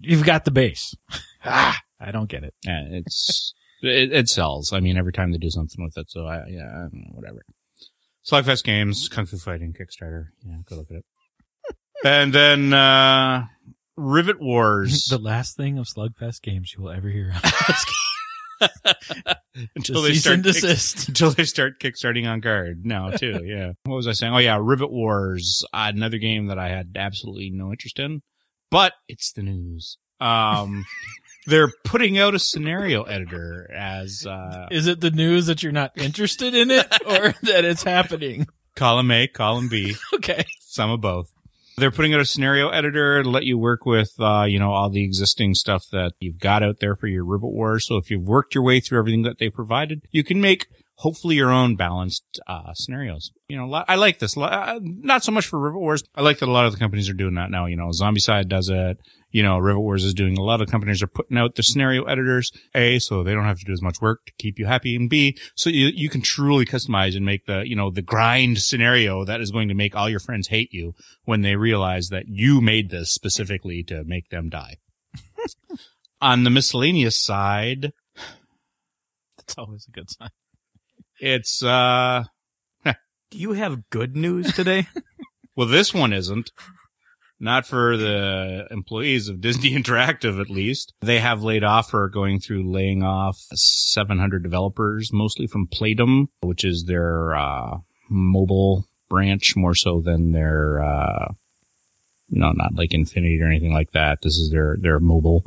you've 0.00 0.24
got 0.24 0.44
the 0.44 0.50
base. 0.50 0.94
ah, 1.44 1.78
I 2.00 2.10
don't 2.10 2.28
get 2.28 2.44
it. 2.44 2.54
Yeah, 2.64 2.82
it's 2.90 3.54
it, 3.82 4.12
it 4.12 4.28
sells. 4.28 4.72
I 4.72 4.80
mean, 4.80 4.96
every 4.96 5.12
time 5.12 5.32
they 5.32 5.38
do 5.38 5.50
something 5.50 5.82
with 5.84 5.96
it. 5.96 6.10
So 6.10 6.26
I, 6.26 6.46
yeah, 6.48 6.66
I 6.68 6.78
don't 6.82 6.94
know, 6.94 7.10
whatever. 7.12 7.42
Slugfest 8.28 8.64
Games, 8.64 9.08
Kung 9.08 9.26
Fu 9.26 9.36
Fighting, 9.38 9.72
Kickstarter. 9.72 10.26
Yeah, 10.44 10.56
go 10.68 10.76
look 10.76 10.90
at 10.90 10.96
it. 10.96 11.04
and 12.04 12.32
then 12.32 12.72
uh 12.72 13.46
Rivet 13.96 14.40
Wars. 14.40 15.06
the 15.10 15.18
last 15.18 15.56
thing 15.56 15.78
of 15.78 15.86
Slugfest 15.86 16.42
games 16.42 16.74
you 16.76 16.82
will 16.82 16.90
ever 16.90 17.08
hear. 17.08 17.32
until 19.76 20.02
they 20.02 20.14
start 20.14 20.36
kick- 20.36 20.44
desist. 20.54 21.08
until 21.08 21.30
they 21.30 21.44
start 21.44 21.80
kickstarting 21.80 22.26
on 22.28 22.40
guard 22.40 22.84
now 22.84 23.10
too. 23.10 23.40
Yeah. 23.44 23.72
What 23.84 23.96
was 23.96 24.08
I 24.08 24.12
saying? 24.12 24.34
Oh 24.34 24.38
yeah, 24.38 24.58
Rivet 24.60 24.90
Wars, 24.90 25.64
uh, 25.72 25.90
another 25.94 26.18
game 26.18 26.46
that 26.46 26.58
I 26.58 26.68
had 26.68 26.96
absolutely 26.96 27.50
no 27.50 27.70
interest 27.70 27.98
in, 27.98 28.22
but 28.70 28.92
it's 29.08 29.32
the 29.32 29.42
news. 29.42 29.98
Um, 30.20 30.84
they're 31.46 31.70
putting 31.84 32.18
out 32.18 32.34
a 32.34 32.38
scenario 32.38 33.02
editor 33.04 33.70
as 33.72 34.26
uh, 34.26 34.66
Is 34.70 34.86
it 34.86 35.00
the 35.00 35.10
news 35.10 35.46
that 35.46 35.62
you're 35.62 35.72
not 35.72 35.92
interested 35.96 36.54
in 36.54 36.70
it 36.70 36.86
or 37.06 37.34
that 37.42 37.64
it's 37.64 37.82
happening? 37.84 38.46
column 38.74 39.10
A, 39.10 39.26
column 39.28 39.68
B, 39.68 39.94
Okay. 40.14 40.44
some 40.60 40.90
of 40.90 41.00
both. 41.00 41.32
They're 41.78 41.90
putting 41.90 42.14
out 42.14 42.20
a 42.20 42.24
scenario 42.24 42.70
editor 42.70 43.22
to 43.22 43.28
let 43.28 43.44
you 43.44 43.58
work 43.58 43.84
with, 43.84 44.08
uh, 44.18 44.44
you 44.48 44.58
know, 44.58 44.72
all 44.72 44.88
the 44.88 45.04
existing 45.04 45.54
stuff 45.54 45.84
that 45.92 46.12
you've 46.20 46.38
got 46.38 46.62
out 46.62 46.76
there 46.80 46.96
for 46.96 47.06
your 47.06 47.22
Rivet 47.22 47.52
Wars. 47.52 47.86
So 47.86 47.98
if 47.98 48.10
you've 48.10 48.26
worked 48.26 48.54
your 48.54 48.64
way 48.64 48.80
through 48.80 48.98
everything 48.98 49.24
that 49.24 49.36
they 49.38 49.50
provided, 49.50 50.00
you 50.10 50.24
can 50.24 50.40
make 50.40 50.68
hopefully 50.96 51.36
your 51.36 51.50
own 51.50 51.76
balanced, 51.76 52.24
uh, 52.46 52.72
scenarios. 52.74 53.30
You 53.48 53.58
know, 53.58 53.72
I 53.72 53.96
like 53.96 54.18
this. 54.18 54.36
Uh, 54.36 54.78
Not 54.82 55.22
so 55.22 55.32
much 55.32 55.46
for 55.46 55.58
Rivet 55.58 55.78
Wars. 55.78 56.02
I 56.14 56.22
like 56.22 56.38
that 56.38 56.48
a 56.48 56.52
lot 56.52 56.66
of 56.66 56.72
the 56.72 56.78
companies 56.78 57.08
are 57.08 57.14
doing 57.14 57.34
that 57.34 57.50
now. 57.50 57.66
You 57.66 57.76
know, 57.76 57.88
Zombicide 57.88 58.48
does 58.48 58.68
it. 58.68 58.98
You 59.30 59.42
know, 59.42 59.58
Rivet 59.58 59.82
Wars 59.82 60.04
is 60.04 60.14
doing 60.14 60.38
a 60.38 60.42
lot 60.42 60.62
of 60.62 60.70
companies 60.70 61.02
are 61.02 61.06
putting 61.06 61.36
out 61.36 61.54
the 61.54 61.62
scenario 61.62 62.04
editors. 62.04 62.50
A, 62.74 62.98
so 62.98 63.22
they 63.22 63.34
don't 63.34 63.44
have 63.44 63.58
to 63.58 63.64
do 63.64 63.72
as 63.72 63.82
much 63.82 64.00
work 64.00 64.24
to 64.26 64.32
keep 64.38 64.58
you 64.58 64.66
happy. 64.66 64.96
And 64.96 65.10
B, 65.10 65.36
so 65.54 65.68
you, 65.68 65.88
you 65.94 66.08
can 66.08 66.22
truly 66.22 66.64
customize 66.64 67.14
and 67.14 67.26
make 67.26 67.44
the, 67.46 67.62
you 67.66 67.76
know, 67.76 67.90
the 67.90 68.02
grind 68.02 68.58
scenario 68.58 69.24
that 69.26 69.40
is 69.40 69.50
going 69.50 69.68
to 69.68 69.74
make 69.74 69.94
all 69.94 70.08
your 70.08 70.20
friends 70.20 70.48
hate 70.48 70.72
you 70.72 70.94
when 71.24 71.42
they 71.42 71.56
realize 71.56 72.08
that 72.08 72.24
you 72.28 72.60
made 72.62 72.90
this 72.90 73.12
specifically 73.12 73.82
to 73.84 74.04
make 74.04 74.30
them 74.30 74.48
die. 74.48 74.76
On 76.22 76.44
the 76.44 76.50
miscellaneous 76.50 77.20
side, 77.20 77.92
That's 79.36 79.58
always 79.58 79.86
a 79.86 79.90
good 79.90 80.10
sign. 80.10 80.30
It's, 81.20 81.62
uh, 81.62 82.24
Do 82.84 83.38
you 83.38 83.52
have 83.52 83.90
good 83.90 84.16
news 84.16 84.52
today? 84.52 84.86
well, 85.56 85.66
this 85.66 85.92
one 85.92 86.12
isn't. 86.12 86.50
Not 87.38 87.66
for 87.66 87.98
the 87.98 88.66
employees 88.70 89.28
of 89.28 89.42
Disney 89.42 89.74
Interactive, 89.74 90.40
at 90.40 90.48
least. 90.48 90.94
They 91.02 91.20
have 91.20 91.42
laid 91.42 91.64
off 91.64 91.92
or 91.92 92.04
are 92.04 92.08
going 92.08 92.40
through 92.40 92.70
laying 92.72 93.02
off 93.02 93.36
700 93.52 94.42
developers, 94.42 95.12
mostly 95.12 95.46
from 95.46 95.66
Playdom, 95.66 96.28
which 96.40 96.64
is 96.64 96.84
their, 96.86 97.34
uh, 97.34 97.78
mobile 98.08 98.86
branch 99.10 99.54
more 99.54 99.74
so 99.74 100.00
than 100.00 100.32
their, 100.32 100.82
uh, 100.82 101.32
you 102.28 102.40
know, 102.40 102.52
not 102.52 102.74
like 102.74 102.94
Infinity 102.94 103.40
or 103.42 103.46
anything 103.46 103.72
like 103.72 103.92
that. 103.92 104.22
This 104.22 104.38
is 104.38 104.50
their, 104.50 104.76
their 104.80 104.98
mobile. 104.98 105.44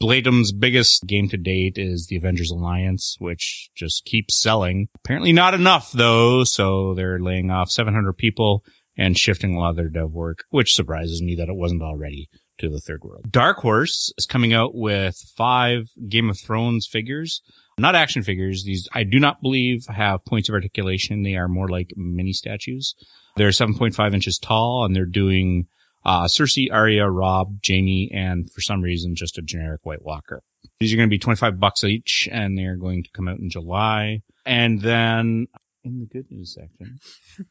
Playdom's 0.00 0.52
biggest 0.52 1.06
game 1.06 1.28
to 1.28 1.36
date 1.36 1.78
is 1.78 2.06
the 2.06 2.16
Avengers 2.16 2.50
Alliance, 2.50 3.16
which 3.18 3.70
just 3.74 4.04
keeps 4.04 4.40
selling. 4.40 4.88
Apparently 4.96 5.32
not 5.32 5.54
enough 5.54 5.92
though, 5.92 6.44
so 6.44 6.94
they're 6.94 7.20
laying 7.20 7.50
off 7.50 7.70
700 7.70 8.12
people 8.14 8.64
and 8.96 9.18
shifting 9.18 9.54
a 9.54 9.58
lot 9.58 9.70
of 9.70 9.76
their 9.76 9.88
dev 9.88 10.10
work, 10.12 10.44
which 10.50 10.74
surprises 10.74 11.22
me 11.22 11.34
that 11.36 11.48
it 11.48 11.56
wasn't 11.56 11.82
already 11.82 12.28
to 12.58 12.68
the 12.68 12.80
third 12.80 13.02
world. 13.02 13.30
Dark 13.30 13.58
Horse 13.58 14.12
is 14.16 14.26
coming 14.26 14.52
out 14.52 14.74
with 14.74 15.16
five 15.36 15.90
Game 16.08 16.30
of 16.30 16.38
Thrones 16.38 16.86
figures. 16.86 17.42
Not 17.78 17.96
action 17.96 18.22
figures. 18.22 18.64
These 18.64 18.88
I 18.92 19.02
do 19.02 19.18
not 19.18 19.42
believe 19.42 19.86
have 19.86 20.24
points 20.24 20.48
of 20.48 20.54
articulation. 20.54 21.22
They 21.22 21.34
are 21.34 21.48
more 21.48 21.68
like 21.68 21.92
mini 21.96 22.32
statues. 22.32 22.94
They're 23.36 23.48
7.5 23.48 24.14
inches 24.14 24.38
tall 24.38 24.84
and 24.84 24.94
they're 24.94 25.06
doing 25.06 25.66
uh, 26.04 26.24
Cersei, 26.24 26.68
Arya, 26.72 27.08
Robb, 27.08 27.58
Jaime, 27.66 28.10
and 28.12 28.50
for 28.50 28.60
some 28.60 28.82
reason 28.82 29.14
just 29.14 29.38
a 29.38 29.42
generic 29.42 29.80
White 29.84 30.04
Walker. 30.04 30.42
These 30.80 30.92
are 30.92 30.96
going 30.96 31.08
to 31.08 31.14
be 31.14 31.18
25 31.18 31.58
bucks 31.60 31.84
each 31.84 32.28
and 32.30 32.58
they're 32.58 32.76
going 32.76 33.04
to 33.04 33.10
come 33.14 33.28
out 33.28 33.38
in 33.38 33.48
July. 33.50 34.22
And 34.44 34.80
then 34.80 35.46
in 35.84 36.00
the 36.00 36.06
good 36.06 36.30
news 36.30 36.54
section, 36.54 36.98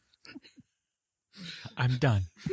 I'm 1.76 1.96
done. 1.98 2.22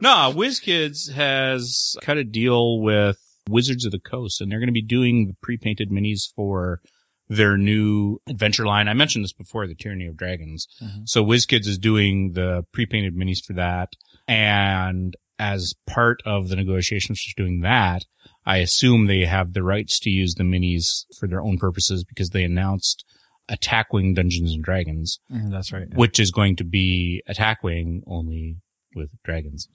no, 0.00 0.32
WizKids 0.34 1.12
has 1.12 1.96
cut 2.00 2.16
a 2.16 2.24
deal 2.24 2.80
with 2.80 3.18
Wizards 3.48 3.84
of 3.84 3.92
the 3.92 4.00
Coast, 4.00 4.40
and 4.40 4.50
they're 4.50 4.58
going 4.58 4.68
to 4.68 4.72
be 4.72 4.82
doing 4.82 5.26
the 5.26 5.36
pre-painted 5.42 5.90
minis 5.90 6.22
for 6.34 6.80
their 7.28 7.56
new 7.56 8.18
adventure 8.28 8.66
line. 8.66 8.88
I 8.88 8.94
mentioned 8.94 9.24
this 9.24 9.32
before, 9.32 9.66
the 9.66 9.74
Tyranny 9.74 10.06
of 10.06 10.16
Dragons. 10.16 10.66
Mhm. 10.82 11.08
So 11.08 11.24
WizKids 11.24 11.66
is 11.66 11.78
doing 11.78 12.32
the 12.32 12.64
pre-painted 12.72 13.14
minis 13.14 13.44
for 13.44 13.52
that, 13.54 13.92
and 14.28 15.16
as 15.38 15.74
part 15.86 16.22
of 16.24 16.48
the 16.48 16.56
negotiations 16.56 17.20
for 17.20 17.42
doing 17.42 17.60
that, 17.60 18.04
I 18.44 18.58
assume 18.58 19.06
they 19.06 19.24
have 19.26 19.52
the 19.52 19.62
rights 19.62 19.98
to 20.00 20.10
use 20.10 20.34
the 20.34 20.44
minis 20.44 21.04
for 21.18 21.26
their 21.28 21.42
own 21.42 21.58
purposes 21.58 22.04
because 22.04 22.30
they 22.30 22.42
announced 22.44 23.04
Attack 23.48 23.92
Wing 23.92 24.14
Dungeons 24.14 24.52
and 24.54 24.64
Dragons, 24.64 25.18
Mm, 25.30 25.50
That's 25.50 25.72
right. 25.72 25.88
which 25.94 26.18
is 26.18 26.30
going 26.30 26.56
to 26.56 26.64
be 26.64 27.22
Attack 27.26 27.62
Wing 27.62 28.02
only 28.06 28.56
with 28.94 29.10
dragons. 29.24 29.68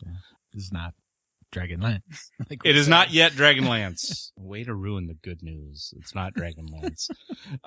It's 0.54 0.72
not 0.72 0.94
Dragonlance. 1.52 2.02
Like 2.50 2.62
It 2.66 2.76
is 2.76 2.86
said. 2.86 2.90
not 2.92 3.12
yet 3.12 3.32
Dragonlance. 3.34 4.32
Way 4.36 4.64
to 4.64 4.74
ruin 4.74 5.08
the 5.08 5.14
good 5.14 5.44
news. 5.44 5.94
It's 5.98 6.16
not 6.16 6.34
Dragonlance. 6.34 7.10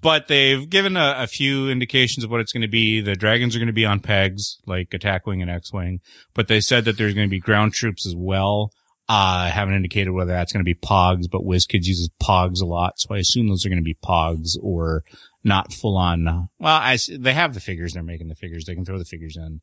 but 0.02 0.28
they've 0.28 0.68
given 0.68 0.96
a, 0.96 1.14
a 1.18 1.26
few 1.26 1.68
indications 1.70 2.24
of 2.24 2.30
what 2.30 2.40
it's 2.40 2.52
going 2.52 2.62
to 2.62 2.68
be. 2.68 3.00
The 3.00 3.14
dragons 3.14 3.54
are 3.54 3.58
going 3.58 3.66
to 3.68 3.72
be 3.72 3.84
on 3.86 4.00
pegs, 4.00 4.58
like 4.66 4.92
Attack 4.94 5.26
Wing 5.26 5.42
and 5.42 5.50
X 5.50 5.72
Wing. 5.72 6.00
But 6.34 6.48
they 6.48 6.60
said 6.60 6.84
that 6.86 6.96
there's 6.98 7.14
going 7.14 7.26
to 7.28 7.30
be 7.30 7.40
ground 7.40 7.72
troops 7.72 8.06
as 8.06 8.14
well. 8.16 8.72
Uh, 9.06 9.12
I 9.46 9.48
haven't 9.50 9.74
indicated 9.74 10.10
whether 10.12 10.32
that's 10.32 10.50
going 10.52 10.64
to 10.64 10.68
be 10.68 10.74
Pogs, 10.74 11.26
but 11.30 11.42
WizKids 11.42 11.84
uses 11.84 12.08
Pogs 12.22 12.62
a 12.62 12.64
lot. 12.66 12.94
So 12.98 13.14
I 13.14 13.18
assume 13.18 13.48
those 13.48 13.66
are 13.66 13.68
going 13.68 13.78
to 13.78 13.84
be 13.84 13.98
Pogs 14.02 14.56
or 14.62 15.04
not 15.44 15.74
full 15.74 15.98
on. 15.98 16.26
uh, 16.26 16.42
Well, 16.58 16.74
I, 16.74 16.96
they 17.10 17.34
have 17.34 17.52
the 17.52 17.60
figures. 17.60 17.92
They're 17.92 18.02
making 18.02 18.28
the 18.28 18.34
figures. 18.34 18.64
They 18.64 18.74
can 18.74 18.86
throw 18.86 18.98
the 18.98 19.04
figures 19.04 19.36
in. 19.36 19.60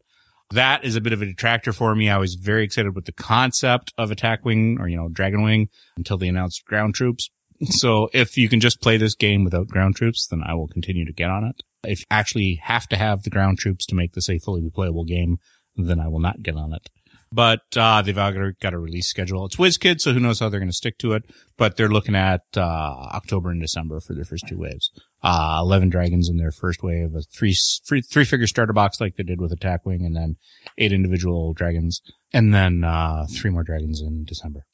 That 0.52 0.84
is 0.84 0.96
a 0.96 1.02
bit 1.02 1.14
of 1.14 1.22
a 1.22 1.26
detractor 1.26 1.72
for 1.74 1.96
me. 1.96 2.10
I 2.10 2.18
was 2.18 2.36
very 2.36 2.64
excited 2.64 2.96
with 2.96 3.06
the 3.06 3.14
concept 3.14 3.94
of 3.98 4.12
Attack 4.12 4.44
Wing 4.44 4.78
or, 4.80 4.88
you 4.88 4.98
know, 4.98 5.08
Dragon 5.10 5.44
Wing 5.44 5.70
until 5.98 6.18
they 6.18 6.28
announced 6.28 6.66
ground 6.66 6.96
troops. 6.96 7.30
So 7.64 8.10
if 8.12 8.38
you 8.38 8.50
can 8.50 8.60
just 8.60 8.82
play 8.82 8.98
this 8.98 9.14
game 9.14 9.44
without 9.44 9.68
ground 9.68 9.96
troops, 9.96 10.26
then 10.26 10.42
I 10.44 10.56
will 10.56 10.68
continue 10.68 11.06
to 11.06 11.14
get 11.14 11.30
on 11.30 11.44
it. 11.44 11.62
If 11.84 12.00
you 12.00 12.06
actually 12.10 12.60
have 12.64 12.88
to 12.88 12.98
have 12.98 13.22
the 13.22 13.30
ground 13.30 13.60
troops 13.60 13.86
to 13.86 13.96
make 13.96 14.14
this 14.14 14.30
a 14.30 14.40
fully 14.40 14.64
replayable 14.64 15.06
game, 15.06 15.38
then 15.76 16.00
I 16.00 16.08
will 16.08 16.20
not 16.20 16.42
get 16.42 16.56
on 16.56 16.74
it. 16.74 16.90
But 17.32 17.62
uh, 17.78 18.02
they've 18.02 18.16
got 18.16 18.74
a 18.74 18.80
release 18.80 19.08
schedule. 19.08 19.46
It's 19.46 19.56
WizKids, 19.56 20.02
so 20.02 20.12
who 20.12 20.20
knows 20.20 20.40
how 20.40 20.50
they're 20.50 20.60
going 20.60 20.72
to 20.72 20.76
stick 20.76 20.98
to 20.98 21.14
it. 21.14 21.24
But 21.56 21.78
they're 21.78 21.88
looking 21.88 22.16
at 22.16 22.42
uh, 22.58 22.62
October 22.62 23.52
and 23.52 23.62
December 23.62 24.00
for 24.02 24.14
their 24.14 24.26
first 24.26 24.48
two 24.48 24.58
waves. 24.58 24.92
Uh, 25.24 25.60
11 25.62 25.90
dragons 25.90 26.30
in 26.30 26.38
their 26.38 26.52
first 26.52 26.82
wave, 26.82 27.14
a 27.16 27.22
three, 27.22 27.56
three, 27.88 28.02
three 28.02 28.26
figure 28.26 28.48
starter 28.48 28.74
box 28.74 29.00
like 29.00 29.18
they 29.18 29.24
did 29.24 29.40
with 29.40 29.52
Attack 29.52 29.86
Wing, 29.86 30.04
and 30.04 30.16
then 30.16 30.38
eight 30.80 30.92
individual 30.92 31.54
dragons, 31.54 32.02
and 32.34 32.54
then 32.54 32.84
uh, 32.84 33.28
three 33.32 33.52
more 33.52 33.64
dragons 33.64 34.02
in 34.02 34.26
December. 34.26 34.66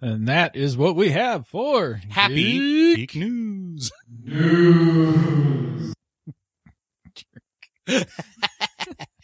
And 0.00 0.28
that 0.28 0.54
is 0.56 0.76
what 0.76 0.96
we 0.96 1.10
have 1.10 1.46
for 1.46 2.00
Happy 2.10 2.58
Geek 2.94 3.12
Geek 3.12 3.16
News. 3.16 3.90
News. 4.24 5.94